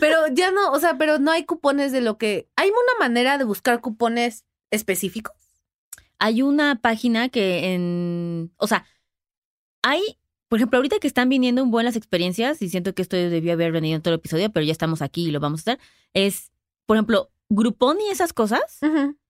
pero 0.00 0.28
ya 0.32 0.50
no, 0.50 0.70
o 0.72 0.78
sea, 0.78 0.96
pero 0.96 1.18
no 1.18 1.30
hay 1.30 1.44
cupones 1.44 1.92
de 1.92 2.00
lo 2.00 2.18
que. 2.18 2.48
¿Hay 2.56 2.70
una 2.70 2.98
manera 3.06 3.36
de 3.36 3.44
buscar 3.44 3.80
cupones 3.80 4.44
específicos? 4.70 5.34
Hay 6.18 6.42
una 6.42 6.80
página 6.80 7.28
que 7.28 7.74
en, 7.74 8.52
o 8.56 8.68
sea, 8.68 8.86
hay, 9.82 10.00
por 10.46 10.60
ejemplo, 10.60 10.76
ahorita 10.78 11.00
que 11.00 11.08
están 11.08 11.28
viniendo 11.28 11.64
un 11.64 11.72
buen 11.72 11.84
las 11.84 11.96
experiencias, 11.96 12.62
y 12.62 12.68
siento 12.68 12.94
que 12.94 13.02
esto 13.02 13.16
debió 13.16 13.54
haber 13.54 13.72
venido 13.72 13.96
en 13.96 14.02
todo 14.02 14.14
el 14.14 14.20
episodio, 14.20 14.50
pero 14.52 14.64
ya 14.64 14.70
estamos 14.70 15.02
aquí 15.02 15.26
y 15.26 15.30
lo 15.32 15.40
vamos 15.40 15.60
a 15.66 15.72
hacer, 15.72 15.80
es, 16.14 16.51
por 16.86 16.96
ejemplo, 16.96 17.30
Groupon 17.50 17.98
y 18.00 18.08
esas 18.10 18.32
cosas, 18.32 18.78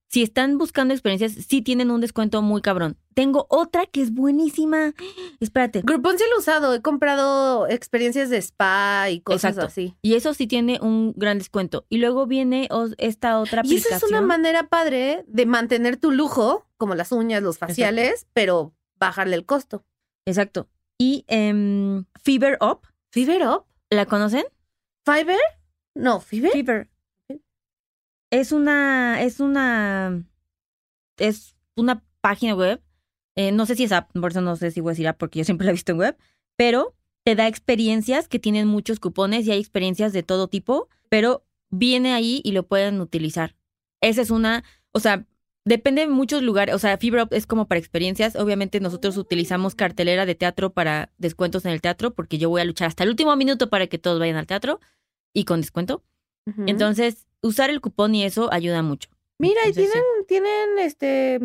si 0.09 0.23
están 0.23 0.59
buscando 0.59 0.93
experiencias, 0.95 1.33
sí 1.33 1.63
tienen 1.63 1.91
un 1.91 2.01
descuento 2.01 2.43
muy 2.43 2.61
cabrón. 2.61 2.99
Tengo 3.15 3.47
otra 3.49 3.87
que 3.87 4.03
es 4.03 4.13
buenísima. 4.13 4.93
Espérate. 5.41 5.81
Groupon 5.83 6.19
sí 6.19 6.25
lo 6.31 6.37
he 6.37 6.39
usado, 6.41 6.75
he 6.75 6.83
comprado 6.83 7.67
experiencias 7.69 8.29
de 8.31 8.37
spa 8.39 9.09
y 9.11 9.21
cosas 9.21 9.53
Exacto. 9.53 9.67
así. 9.67 9.97
Y 10.03 10.15
eso 10.15 10.35
sí 10.35 10.47
tiene 10.47 10.79
un 10.83 11.13
gran 11.17 11.39
descuento. 11.39 11.87
Y 11.89 11.99
luego 11.99 12.27
viene 12.27 12.69
esta 12.99 13.39
otra 13.41 13.59
Y 13.65 13.67
aplicación. 13.67 13.97
esa 13.97 14.07
es 14.07 14.11
una 14.11 14.21
manera 14.23 14.69
padre 14.69 15.25
de 15.27 15.47
mantener 15.47 15.97
tu 15.97 16.11
lujo, 16.11 16.67
como 16.77 16.95
las 16.95 17.11
uñas, 17.13 17.43
los 17.43 17.59
faciales, 17.59 18.27
pero 18.35 18.75
bajarle 18.99 19.35
el 19.37 19.47
costo. 19.47 19.85
Exacto. 20.27 20.69
Y 20.99 21.25
em, 21.27 22.05
Fever 22.23 22.57
Up, 22.61 22.83
Fiverr 23.11 23.49
Up, 23.49 23.65
¿la 23.91 24.07
conocen? 24.07 24.45
Fiverr, 25.05 25.41
No, 25.97 26.21
Fiverr. 26.21 26.53
Fiverr. 26.53 26.89
Es 28.33 28.51
una, 28.51 29.21
es 29.23 29.41
una, 29.41 30.25
es 31.19 31.55
una 31.77 32.03
página 32.23 32.55
web. 32.55 32.83
eh, 33.37 33.53
no 33.53 33.67
sé 33.67 33.77
si 33.77 33.85
es 33.85 33.93
app, 33.93 34.11
por 34.19 34.31
eso 34.31 34.41
no 34.41 34.57
sé 34.57 34.71
si 34.71 34.81
voy 34.81 34.91
a 34.91 34.93
decir 34.93 35.09
app 35.09 35.19
porque 35.19 35.39
yo 35.41 35.45
siempre 35.45 35.65
la 35.67 35.73
he 35.73 35.75
visto 35.75 35.93
en 35.93 35.99
web, 35.99 36.17
pero 36.57 36.95
te 37.25 37.35
da 37.35 37.47
experiencias 37.47 38.29
que 38.29 38.39
tienen 38.39 38.69
muchos 38.69 39.01
cupones 39.01 39.47
y 39.47 39.53
hay 39.53 39.61
experiencias 39.61 40.15
de 40.15 40.23
todo 40.23 40.49
tipo, 40.49 40.89
pero 41.11 41.45
viene 41.69 42.15
ahí 42.15 42.41
y 42.43 42.53
lo 42.53 42.63
pueden 42.67 43.03
utilizar. 43.03 43.55
Esa 44.01 44.23
es 44.23 44.31
una, 44.31 44.65
o 44.93 45.01
sea, 45.01 45.27
depende 45.67 46.01
de 46.01 46.09
muchos 46.09 46.43
lugares, 46.43 46.75
o 46.75 46.79
sea, 46.79 46.97
Fibra 46.97 47.29
es 47.33 47.47
como 47.47 47.69
para 47.69 47.79
experiencias. 47.81 48.35
Obviamente 48.37 48.81
nosotros 48.81 49.19
utilizamos 49.19 49.75
cartelera 49.75 50.25
de 50.25 50.35
teatro 50.37 50.73
para 50.73 51.13
descuentos 51.19 51.67
en 51.67 51.73
el 51.73 51.83
teatro 51.83 52.15
porque 52.15 52.39
yo 52.39 52.49
voy 52.49 52.63
a 52.63 52.65
luchar 52.65 52.89
hasta 52.89 53.05
el 53.05 53.11
último 53.11 53.37
minuto 53.37 53.69
para 53.69 53.89
que 53.89 53.99
todos 53.99 54.19
vayan 54.19 54.37
al 54.37 54.47
teatro 54.47 54.81
y 55.35 55.45
con 55.45 55.61
descuento. 55.61 56.03
Entonces, 56.67 57.27
usar 57.43 57.71
el 57.71 57.81
cupón 57.81 58.15
y 58.15 58.25
eso 58.25 58.53
ayuda 58.53 58.83
mucho. 58.83 59.09
Mira, 59.39 59.61
y 59.69 59.73
tienen, 59.73 60.03
tienen 60.27 60.79
este 60.79 61.41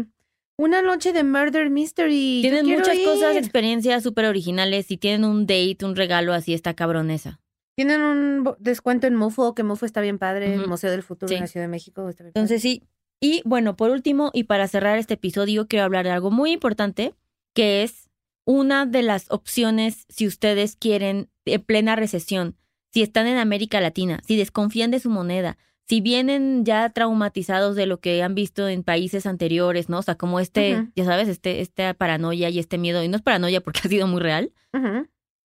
una 0.57 0.81
noche 0.81 1.13
de 1.13 1.23
murder 1.23 1.69
mystery. 1.69 2.39
Tienen 2.41 2.65
muchas 2.65 2.97
cosas, 2.99 3.35
experiencias 3.35 4.03
súper 4.03 4.25
originales 4.25 4.89
y 4.91 4.97
tienen 4.97 5.23
un 5.23 5.45
date, 5.45 5.77
un 5.83 5.95
regalo 5.95 6.33
así, 6.33 6.53
está 6.53 6.73
cabronesa. 6.73 7.39
Tienen 7.75 8.01
un 8.01 8.55
descuento 8.59 9.05
en 9.05 9.15
Mufo, 9.15 9.53
que 9.53 9.63
Mufo 9.63 9.85
está 9.85 10.01
bien 10.01 10.17
padre, 10.17 10.55
el. 10.55 10.67
Museo 10.67 10.89
del 10.89 11.03
Futuro 11.03 11.27
Sí. 11.27 11.35
en 11.35 11.41
la 11.41 11.47
Ciudad 11.47 11.65
de 11.65 11.69
México. 11.69 12.09
Está 12.09 12.23
bien 12.23 12.31
Entonces 12.35 12.61
sí. 12.61 12.83
Y 13.19 13.41
bueno, 13.45 13.75
por 13.75 13.91
último, 13.91 14.31
y 14.33 14.43
para 14.43 14.67
cerrar 14.67 14.97
este 14.97 15.15
episodio, 15.15 15.67
quiero 15.67 15.85
hablar 15.85 16.05
de 16.05 16.11
algo 16.11 16.31
muy 16.31 16.51
importante, 16.51 17.13
que 17.53 17.83
es 17.83 18.09
una 18.45 18.85
de 18.85 19.03
las 19.03 19.29
opciones 19.29 20.05
si 20.09 20.25
ustedes 20.27 20.75
quieren 20.75 21.29
en 21.45 21.61
plena 21.63 21.95
recesión, 21.95 22.55
si 22.93 23.01
están 23.01 23.27
en 23.27 23.37
América 23.37 23.81
Latina, 23.81 24.21
si 24.25 24.37
desconfían 24.37 24.91
de 24.91 24.99
su 24.99 25.09
moneda, 25.09 25.57
si 25.87 26.01
vienen 26.01 26.65
ya 26.65 26.89
traumatizados 26.89 27.75
de 27.75 27.85
lo 27.85 27.99
que 27.99 28.21
han 28.21 28.35
visto 28.35 28.67
en 28.67 28.83
países 28.83 29.25
anteriores, 29.25 29.87
¿no? 29.87 29.99
O 29.99 30.01
sea, 30.01 30.15
como 30.15 30.39
este, 30.39 30.89
ya 30.95 31.05
sabes, 31.05 31.29
este, 31.29 31.61
esta 31.61 31.93
paranoia 31.93 32.49
y 32.49 32.59
este 32.59 32.77
miedo, 32.77 33.03
y 33.03 33.07
no 33.07 33.15
es 33.15 33.21
paranoia 33.21 33.61
porque 33.61 33.81
ha 33.85 33.89
sido 33.89 34.07
muy 34.07 34.21
real, 34.21 34.51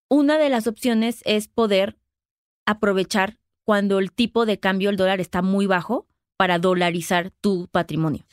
una 0.09 0.39
de 0.39 0.49
las 0.49 0.67
opciones 0.67 1.23
es 1.25 1.49
poder 1.49 1.97
aprovechar 2.67 3.39
cuando 3.65 3.99
el 3.99 4.13
tipo 4.13 4.45
de 4.45 4.59
cambio, 4.59 4.91
el 4.91 4.97
dólar, 4.97 5.21
está 5.21 5.43
muy 5.43 5.67
bajo 5.67 6.07
para 6.37 6.59
dolarizar 6.59 7.31
tu 7.41 7.69
patrimonio. 7.69 8.25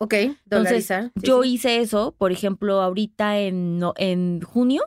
Ok, 0.00 0.14
Entonces, 0.14 0.46
dolarizar. 0.86 1.04
sí, 1.16 1.26
yo 1.26 1.42
sí. 1.42 1.54
hice 1.54 1.78
eso, 1.80 2.14
por 2.16 2.30
ejemplo, 2.30 2.80
ahorita 2.80 3.40
en, 3.40 3.80
en 3.96 4.40
junio, 4.42 4.84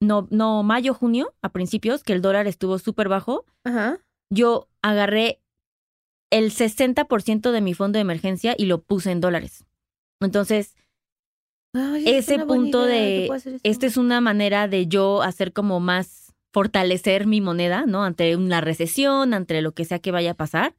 no, 0.00 0.26
no, 0.30 0.62
mayo, 0.62 0.94
junio, 0.94 1.34
a 1.42 1.50
principios, 1.50 2.02
que 2.02 2.12
el 2.12 2.22
dólar 2.22 2.46
estuvo 2.46 2.78
súper 2.78 3.08
bajo, 3.08 3.44
Ajá. 3.64 3.98
yo 4.32 4.68
agarré 4.82 5.40
el 6.30 6.50
60% 6.52 7.52
de 7.52 7.60
mi 7.60 7.74
fondo 7.74 7.96
de 7.98 8.02
emergencia 8.02 8.54
y 8.56 8.66
lo 8.66 8.82
puse 8.82 9.10
en 9.10 9.20
dólares. 9.20 9.64
Entonces, 10.20 10.74
Ay, 11.74 12.04
ese 12.08 12.38
punto 12.46 12.84
de- 12.84 13.28
esta 13.62 13.86
es 13.86 13.96
una 13.96 14.20
manera 14.20 14.66
de 14.68 14.86
yo 14.86 15.22
hacer 15.22 15.52
como 15.52 15.80
más 15.80 16.32
fortalecer 16.52 17.26
mi 17.26 17.40
moneda, 17.40 17.84
¿no? 17.86 18.02
Ante 18.04 18.34
una 18.36 18.60
recesión, 18.60 19.34
ante 19.34 19.60
lo 19.62 19.72
que 19.72 19.84
sea 19.84 20.00
que 20.00 20.10
vaya 20.10 20.32
a 20.32 20.34
pasar. 20.34 20.74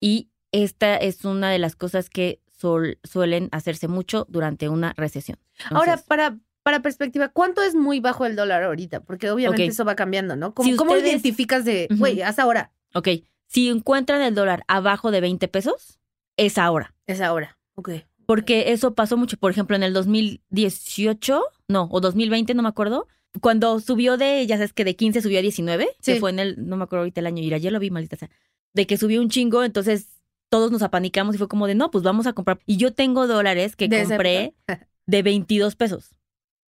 Y 0.00 0.30
esta 0.50 0.96
es 0.96 1.24
una 1.24 1.50
de 1.50 1.60
las 1.60 1.76
cosas 1.76 2.10
que 2.10 2.40
sol- 2.58 2.98
suelen 3.04 3.48
hacerse 3.52 3.86
mucho 3.86 4.26
durante 4.28 4.68
una 4.68 4.94
recesión. 4.96 5.38
Ahora, 5.70 5.96
para, 5.96 6.38
para 6.62 6.80
perspectiva, 6.82 7.28
¿cuánto 7.28 7.62
es 7.62 7.74
muy 7.74 8.00
bajo 8.00 8.24
el 8.26 8.36
dólar 8.36 8.62
ahorita? 8.62 9.00
Porque 9.00 9.30
obviamente 9.30 9.66
eso 9.66 9.84
va 9.84 9.96
cambiando, 9.96 10.36
¿no? 10.36 10.54
¿Cómo, 10.54 10.68
Si 10.68 10.76
cómo 10.76 10.92
ustedes- 10.92 11.10
identificas 11.10 11.64
de, 11.64 11.88
güey, 11.98 12.22
haz 12.22 12.38
ahora? 12.38 12.72
ok, 12.94 13.08
si 13.46 13.68
encuentran 13.68 14.22
el 14.22 14.34
dólar 14.34 14.64
abajo 14.68 15.10
de 15.10 15.20
20 15.20 15.48
pesos, 15.48 15.98
es 16.36 16.58
ahora. 16.58 16.94
Es 17.06 17.20
ahora. 17.20 17.58
Ok. 17.74 17.90
Porque 18.26 18.72
eso 18.72 18.94
pasó 18.94 19.16
mucho, 19.16 19.36
por 19.36 19.50
ejemplo, 19.50 19.76
en 19.76 19.82
el 19.82 19.92
2018, 19.92 21.42
no, 21.68 21.88
o 21.90 22.00
2020, 22.00 22.54
no 22.54 22.62
me 22.62 22.68
acuerdo, 22.68 23.08
cuando 23.40 23.80
subió 23.80 24.16
de, 24.16 24.46
ya 24.46 24.56
sabes 24.56 24.72
que 24.72 24.84
de 24.84 24.96
15 24.96 25.22
subió 25.22 25.38
a 25.38 25.42
19, 25.42 25.88
Sí. 26.00 26.14
que 26.14 26.20
fue 26.20 26.30
en 26.30 26.38
el, 26.38 26.68
no 26.68 26.76
me 26.76 26.84
acuerdo 26.84 27.00
ahorita 27.02 27.20
el 27.20 27.26
año, 27.26 27.42
y 27.42 27.52
ayer 27.52 27.72
lo 27.72 27.78
vi, 27.78 27.90
maldita 27.90 28.16
sea, 28.16 28.30
de 28.74 28.86
que 28.86 28.96
subió 28.96 29.20
un 29.20 29.28
chingo, 29.28 29.64
entonces 29.64 30.08
todos 30.48 30.70
nos 30.70 30.82
apanicamos 30.82 31.34
y 31.34 31.38
fue 31.38 31.48
como 31.48 31.66
de, 31.66 31.74
no, 31.74 31.90
pues 31.90 32.04
vamos 32.04 32.26
a 32.26 32.32
comprar. 32.34 32.60
Y 32.66 32.76
yo 32.76 32.92
tengo 32.92 33.26
dólares 33.26 33.74
que 33.74 33.88
De 33.88 34.04
compré 34.04 34.54
de 35.06 35.22
22 35.22 35.76
pesos. 35.76 36.10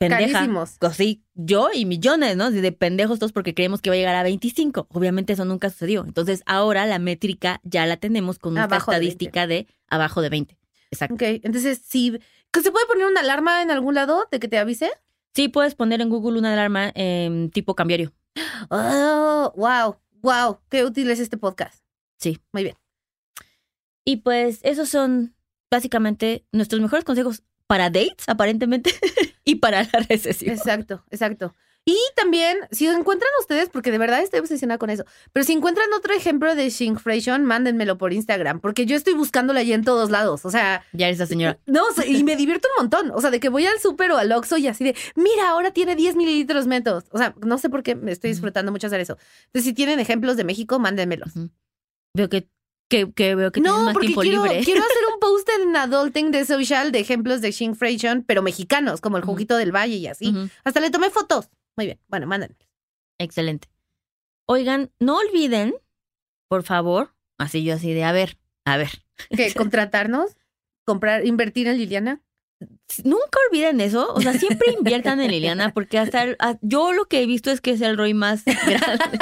Pendeja. 0.02 0.34
Carísimos. 0.34 0.78
Pues 0.80 0.96
sí, 0.96 1.24
yo 1.36 1.70
y 1.74 1.86
millones, 1.86 2.36
¿no? 2.36 2.50
De 2.50 2.72
pendejos 2.72 3.20
todos 3.20 3.32
porque 3.32 3.54
creemos 3.54 3.82
que 3.82 3.90
va 3.92 3.94
a 3.96 3.98
llegar 3.98 4.16
a 4.16 4.24
25. 4.24 4.88
Obviamente 4.90 5.34
eso 5.34 5.46
nunca 5.46 5.70
sucedió. 5.70 6.04
Entonces 6.04 6.42
ahora 6.48 6.86
la 6.88 6.98
métrica 7.00 7.62
ya 7.64 7.86
la 7.86 7.98
tenemos 7.98 8.40
con 8.40 8.54
una 8.54 8.64
Abajo 8.64 8.92
de 8.92 8.98
20. 9.00 9.12
estadística 9.14 9.48
de 9.48 9.68
abajo 9.88 10.22
de 10.22 10.30
20. 10.30 10.58
Exacto. 10.90 11.14
Ok, 11.16 11.22
entonces 11.44 11.82
sí. 11.86 12.20
¿que 12.52 12.62
¿Se 12.62 12.72
puede 12.72 12.86
poner 12.88 13.06
una 13.06 13.22
alarma 13.22 13.62
en 13.62 13.70
algún 13.70 13.94
lado 13.94 14.28
de 14.32 14.40
que 14.40 14.48
te 14.48 14.58
avise? 14.58 14.92
Sí, 15.36 15.48
puedes 15.48 15.76
poner 15.76 16.02
en 16.02 16.10
Google 16.10 16.40
una 16.40 16.52
alarma 16.54 16.92
tipo 17.54 17.76
cambiario. 17.76 18.12
Oh, 18.70 19.54
wow, 19.56 19.98
wow. 20.22 20.60
Qué 20.70 20.84
útil 20.84 21.12
es 21.12 21.20
este 21.20 21.38
podcast. 21.38 21.84
Sí. 22.18 22.40
Muy 22.52 22.64
bien. 22.64 22.76
Y 24.04 24.18
pues 24.18 24.60
esos 24.64 24.90
son 24.90 25.36
básicamente 25.70 26.44
nuestros 26.52 26.82
mejores 26.82 27.06
consejos 27.06 27.44
para 27.68 27.90
dates, 27.90 28.28
aparentemente, 28.28 28.92
y 29.44 29.56
para 29.56 29.84
la 29.84 29.90
recesión. 30.10 30.56
Exacto, 30.56 31.04
exacto. 31.12 31.54
Y 31.84 31.98
también, 32.16 32.60
si 32.70 32.86
encuentran 32.86 33.32
ustedes, 33.40 33.70
porque 33.70 33.90
de 33.90 33.98
verdad 33.98 34.22
estoy 34.22 34.40
obsesionada 34.40 34.78
con 34.78 34.92
eso, 34.92 35.04
pero 35.34 35.44
si 35.44 35.54
encuentran 35.54 35.92
otro 35.98 36.14
ejemplo 36.14 36.54
de 36.54 36.70
shrinkflation, 36.70 37.44
mándenmelo 37.44 37.98
por 37.98 38.14
Instagram, 38.14 38.60
porque 38.60 38.86
yo 38.86 38.96
estoy 38.96 39.16
buscándolo 39.16 39.58
allí 39.60 39.74
en 39.74 39.84
todos 39.84 40.12
lados. 40.12 40.46
O 40.46 40.52
sea, 40.52 40.84
Ya 40.94 41.08
eres 41.08 41.18
la 41.18 41.26
señora. 41.26 41.58
no, 41.66 41.82
y 42.06 42.24
me 42.24 42.36
divierto 42.36 42.68
un 42.78 42.84
montón. 42.84 43.10
O 43.16 43.20
sea, 43.20 43.32
de 43.32 43.40
que 43.40 43.50
voy 43.50 43.66
al 43.66 43.80
súper 43.80 44.12
o 44.12 44.18
al 44.20 44.32
Oxxo 44.32 44.58
y 44.58 44.68
así 44.68 44.84
de, 44.84 44.96
mira, 45.16 45.50
ahora 45.50 45.72
tiene 45.72 45.96
10 45.96 46.16
mililitros 46.18 46.68
menos. 46.68 47.06
O 47.10 47.18
sea, 47.18 47.34
no 47.44 47.58
sé 47.58 47.68
por 47.72 47.82
qué 47.82 47.96
me 47.96 48.12
estoy 48.12 48.30
disfrutando 48.30 48.72
mucho 48.72 48.86
hacer 48.86 49.00
eso. 49.00 49.18
Entonces, 49.48 49.64
si 49.64 49.74
tienen 49.74 50.00
ejemplos 50.00 50.38
de 50.38 50.44
México, 50.44 50.78
mándenmelos. 50.78 51.32
Veo 52.14 52.30
que, 52.30 52.48
que, 52.92 53.12
que 53.14 53.34
veo 53.36 53.52
que 53.52 53.62
tienes 53.62 53.72
No, 53.80 53.86
más 53.86 53.94
porque 53.94 54.08
tiempo 54.08 54.22
quiero, 54.22 54.44
libre. 54.44 54.62
quiero 54.64 54.82
hacer 54.82 55.04
un 55.14 55.20
post 55.22 55.50
en 55.62 55.76
Adulting 55.76 56.30
de 56.32 56.46
Social 56.46 56.92
de 56.92 57.00
ejemplos 57.00 57.42
de 57.42 57.52
shrinkflation, 57.52 58.24
pero 58.28 58.42
mexicanos, 58.44 59.02
como 59.02 59.18
el 59.18 59.24
juguito 59.24 59.56
del 59.58 59.72
valle 59.74 59.96
y 59.96 60.08
así. 60.08 60.34
Hasta 60.64 60.80
le 60.82 60.92
tomé 60.92 61.10
fotos. 61.10 61.50
Muy 61.78 61.86
bien. 61.88 62.00
Bueno, 62.08 62.28
mándenme. 62.28 62.58
Excelente. 63.20 63.70
Oigan, 64.48 64.92
no 65.00 65.18
olviden, 65.18 65.74
por 66.50 66.64
favor, 66.64 67.16
así 67.40 67.64
yo 67.64 67.76
así 67.76 67.94
de, 67.94 68.04
a 68.04 68.12
ver, 68.12 68.38
a 68.66 68.76
ver, 68.78 68.90
¿Qué? 69.36 69.54
¿Contratarnos? 69.56 70.36
¿Comprar, 70.86 71.26
invertir 71.26 71.68
en 71.68 71.78
Liliana? 71.78 72.22
nunca 73.04 73.40
olviden 73.50 73.82
eso, 73.82 74.14
o 74.14 74.22
sea, 74.22 74.34
siempre 74.34 74.72
inviertan 74.78 75.20
en 75.20 75.32
Liliana, 75.32 75.74
porque 75.74 75.98
hasta 75.98 76.22
el- 76.24 76.38
yo 76.62 76.92
lo 76.92 77.06
que 77.06 77.24
he 77.24 77.26
visto 77.26 77.50
es 77.50 77.60
que 77.62 77.72
es 77.72 77.82
el 77.82 77.98
ROI 77.98 78.14
más 78.14 78.44
grande. 78.46 79.18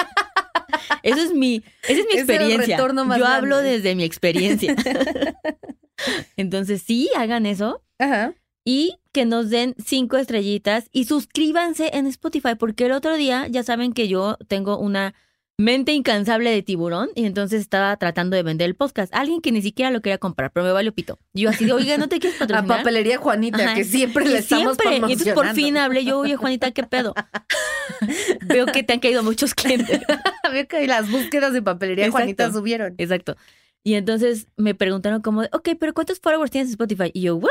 Eso 1.04 1.22
es 1.22 1.34
mi, 1.34 1.64
esa 1.84 2.00
es 2.02 2.06
mi 2.12 2.20
experiencia. 2.20 2.78
yo 2.78 3.26
hablo 3.26 3.58
desde 3.58 3.96
mi 3.96 4.04
experiencia. 4.04 4.76
Entonces, 6.38 6.82
sí, 6.82 7.10
hagan 7.16 7.46
eso 7.46 7.82
Ajá. 7.98 8.34
y 8.64 9.00
que 9.12 9.26
nos 9.26 9.50
den 9.50 9.76
cinco 9.84 10.18
estrellitas 10.18 10.88
y 10.92 11.06
suscríbanse 11.06 11.92
en 11.94 12.08
Spotify, 12.08 12.56
porque 12.58 12.86
el 12.86 12.92
otro 12.92 13.16
día 13.16 13.48
ya 13.48 13.64
saben 13.64 13.94
que 13.94 14.08
yo 14.08 14.38
tengo 14.48 14.78
una 14.78 15.14
mente 15.60 15.92
incansable 15.92 16.52
de 16.52 16.64
tiburón 16.64 17.10
y 17.16 17.26
entonces 17.26 17.60
estaba 17.60 17.98
tratando 17.98 18.38
de 18.38 18.44
vender 18.44 18.66
el 18.66 18.76
podcast. 18.76 19.14
Alguien 19.14 19.42
que 19.42 19.52
ni 19.52 19.62
siquiera 19.62 19.92
lo 19.92 20.02
quería 20.02 20.18
comprar, 20.18 20.54
pero 20.54 20.66
me 20.66 20.72
valió 20.72 20.94
pito. 20.94 21.20
Yo 21.34 21.50
así 21.50 21.66
de, 21.66 21.74
oiga, 21.74 21.98
¿no 21.98 22.08
te 22.08 22.20
quieres 22.20 22.38
A 22.42 22.48
patrocinar? 22.48 22.78
Papelería 22.78 23.18
Juanita, 23.18 23.66
Ajá. 23.66 23.76
que 23.76 23.84
siempre 23.84 24.26
le 24.26 24.38
estamos 24.38 24.78
siempre. 24.78 25.10
Y 25.10 25.12
entonces 25.12 25.34
por 25.34 25.50
fin 25.50 25.76
hablé 25.76 26.06
yo, 26.06 26.20
oye, 26.20 26.38
Juanita, 26.38 26.72
¿qué 26.72 26.84
pedo? 26.84 27.14
Veo 28.48 28.68
que 28.68 28.84
te 28.84 28.94
han 28.94 29.02
caído 29.02 29.22
muchos 29.22 29.54
clientes. 29.54 30.00
Veo 30.54 30.66
que 30.66 30.88
las 30.88 31.12
búsquedas 31.12 31.52
de 31.52 31.62
Papelería 31.62 32.06
Exacto. 32.06 32.20
Juanita 32.20 32.52
subieron. 32.54 32.96
Exacto. 32.98 33.36
Y 33.84 33.96
entonces 33.96 34.48
me 34.56 34.76
preguntaron 34.76 35.22
como, 35.22 35.42
de, 35.42 35.50
ok, 35.52 35.72
pero 35.78 35.94
¿cuántos 35.94 36.22
followers 36.22 36.52
tienes 36.52 36.70
en 36.70 36.74
Spotify? 36.76 37.12
Y 37.14 37.24
yo, 37.24 37.36
¿what? 37.36 37.50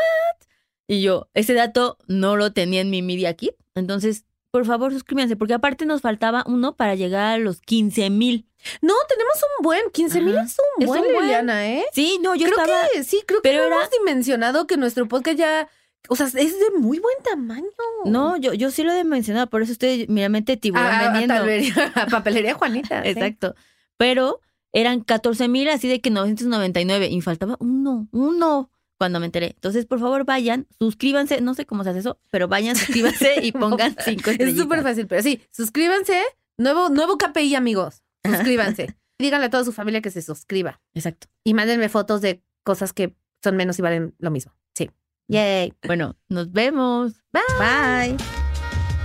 Y 0.87 1.03
yo, 1.03 1.29
ese 1.35 1.53
dato 1.53 1.99
no 2.07 2.37
lo 2.37 2.55
tenía 2.55 2.81
en 2.81 2.89
mi 2.89 3.03
Media 3.03 3.35
Kit. 3.35 3.53
Entonces, 3.75 4.25
por 4.59 4.67
favor, 4.67 4.93
suscríbanse, 4.93 5.37
porque 5.37 5.55
aparte 5.55 5.87
nos 5.87 6.01
faltaba 6.01 6.43
uno 6.47 6.75
para 6.75 6.97
llegar 6.97 7.35
a 7.35 7.39
los 7.39 7.61
15 7.61 8.11
mil. 8.11 8.47
No, 8.83 8.93
tenemos 9.09 9.35
un 9.59 9.63
buen. 9.63 9.83
15 9.93 10.21
mil 10.21 10.35
es 10.37 10.57
un 10.77 10.83
Es 10.83 10.89
buen, 10.89 11.05
un 11.05 11.13
buen. 11.13 11.23
Liliana, 11.27 11.69
¿eh? 11.69 11.85
Sí, 11.93 12.19
no, 12.21 12.35
yo 12.35 12.47
creo 12.47 12.59
estaba... 12.65 12.81
que 12.93 13.05
sí, 13.05 13.23
creo 13.25 13.41
que 13.41 13.49
pero 13.49 13.63
era- 13.65 13.77
hemos 13.77 13.91
dimensionado 13.91 14.67
que 14.67 14.77
nuestro 14.77 15.07
podcast 15.07 15.39
ya. 15.39 15.69
O 16.09 16.17
sea, 16.17 16.27
es 16.27 16.35
de 16.35 16.71
muy 16.79 16.99
buen 16.99 17.15
tamaño. 17.23 17.69
No, 18.05 18.37
yo, 18.37 18.55
yo 18.55 18.71
sí 18.73 18.83
lo 18.83 18.93
he 18.93 19.05
mencionado, 19.05 19.47
por 19.49 19.63
eso 19.63 19.71
estoy 19.73 20.07
meramente 20.09 20.57
tiburón 20.57 20.87
a, 20.87 20.99
a, 20.99 21.03
vendiendo. 21.13 21.35
Papelería- 21.35 21.93
a 21.95 22.07
Papelería 22.11 22.55
Juanita. 22.55 23.03
sí. 23.05 23.11
Exacto. 23.11 23.55
Pero 23.97 24.41
eran 24.73 25.01
14 25.03 25.47
mil, 25.49 25.69
así 25.69 25.87
de 25.87 26.01
que 26.01 26.11
999. 26.11 27.09
Y 27.11 27.21
faltaba 27.21 27.57
uno, 27.61 28.09
uno, 28.11 28.71
cuando 28.99 29.21
me 29.21 29.27
enteré. 29.27 29.53
Entonces, 29.55 29.87
por 29.87 30.01
favor, 30.01 30.25
vayan, 30.25 30.67
suscríbanse. 30.79 31.41
No 31.41 31.55
sé 31.55 31.65
cómo 31.65 31.85
se 31.85 31.91
hace 31.91 32.01
eso, 32.01 32.21
pero 32.31 32.49
vayan, 32.49 32.77
suscríbanse 32.77 33.37
y 33.43 33.53
pongan 33.53 33.97
cinco 34.05 34.31
Es 34.31 34.57
súper 34.57 34.83
fácil, 34.83 35.07
pero 35.07 35.23
sí, 35.23 35.41
suscríbanse. 35.51 36.21
Nuevo, 36.59 36.89
nuevo 36.89 37.17
KPI, 37.17 37.55
amigos. 37.55 38.03
Suscríbanse. 38.25 38.97
díganle 39.19 39.47
a 39.47 39.51
toda 39.51 39.65
su 39.65 39.73
familia 39.73 40.03
que 40.03 40.11
se 40.11 40.21
suscriba. 40.21 40.81
Exacto. 40.93 41.29
Y 41.45 41.55
mándenme 41.55 41.89
fotos 41.89 42.21
de 42.21 42.43
cosas 42.65 42.93
que 42.93 43.17
son 43.43 43.57
menos 43.57 43.79
y 43.79 43.83
valen 43.83 44.15
lo 44.19 44.31
mismo. 44.33 44.53
Sí. 44.75 44.91
Yay. 45.29 45.73
Bueno, 45.87 46.17
nos 46.29 46.51
vemos. 46.53 47.15
Bye. 47.33 48.17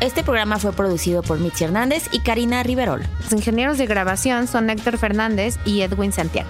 Este 0.02 0.24
programa 0.24 0.58
fue 0.58 0.74
producido 0.74 1.22
por 1.22 1.40
Mitzi 1.40 1.64
Hernández 1.64 2.10
y 2.12 2.20
Karina 2.20 2.64
Riverol. 2.64 3.04
Los 3.22 3.32
ingenieros 3.32 3.78
de 3.78 3.86
grabación 3.86 4.48
son 4.48 4.70
Héctor 4.70 4.98
Fernández 4.98 5.58
y 5.64 5.82
Edwin 5.82 6.12
Santiago. 6.12 6.50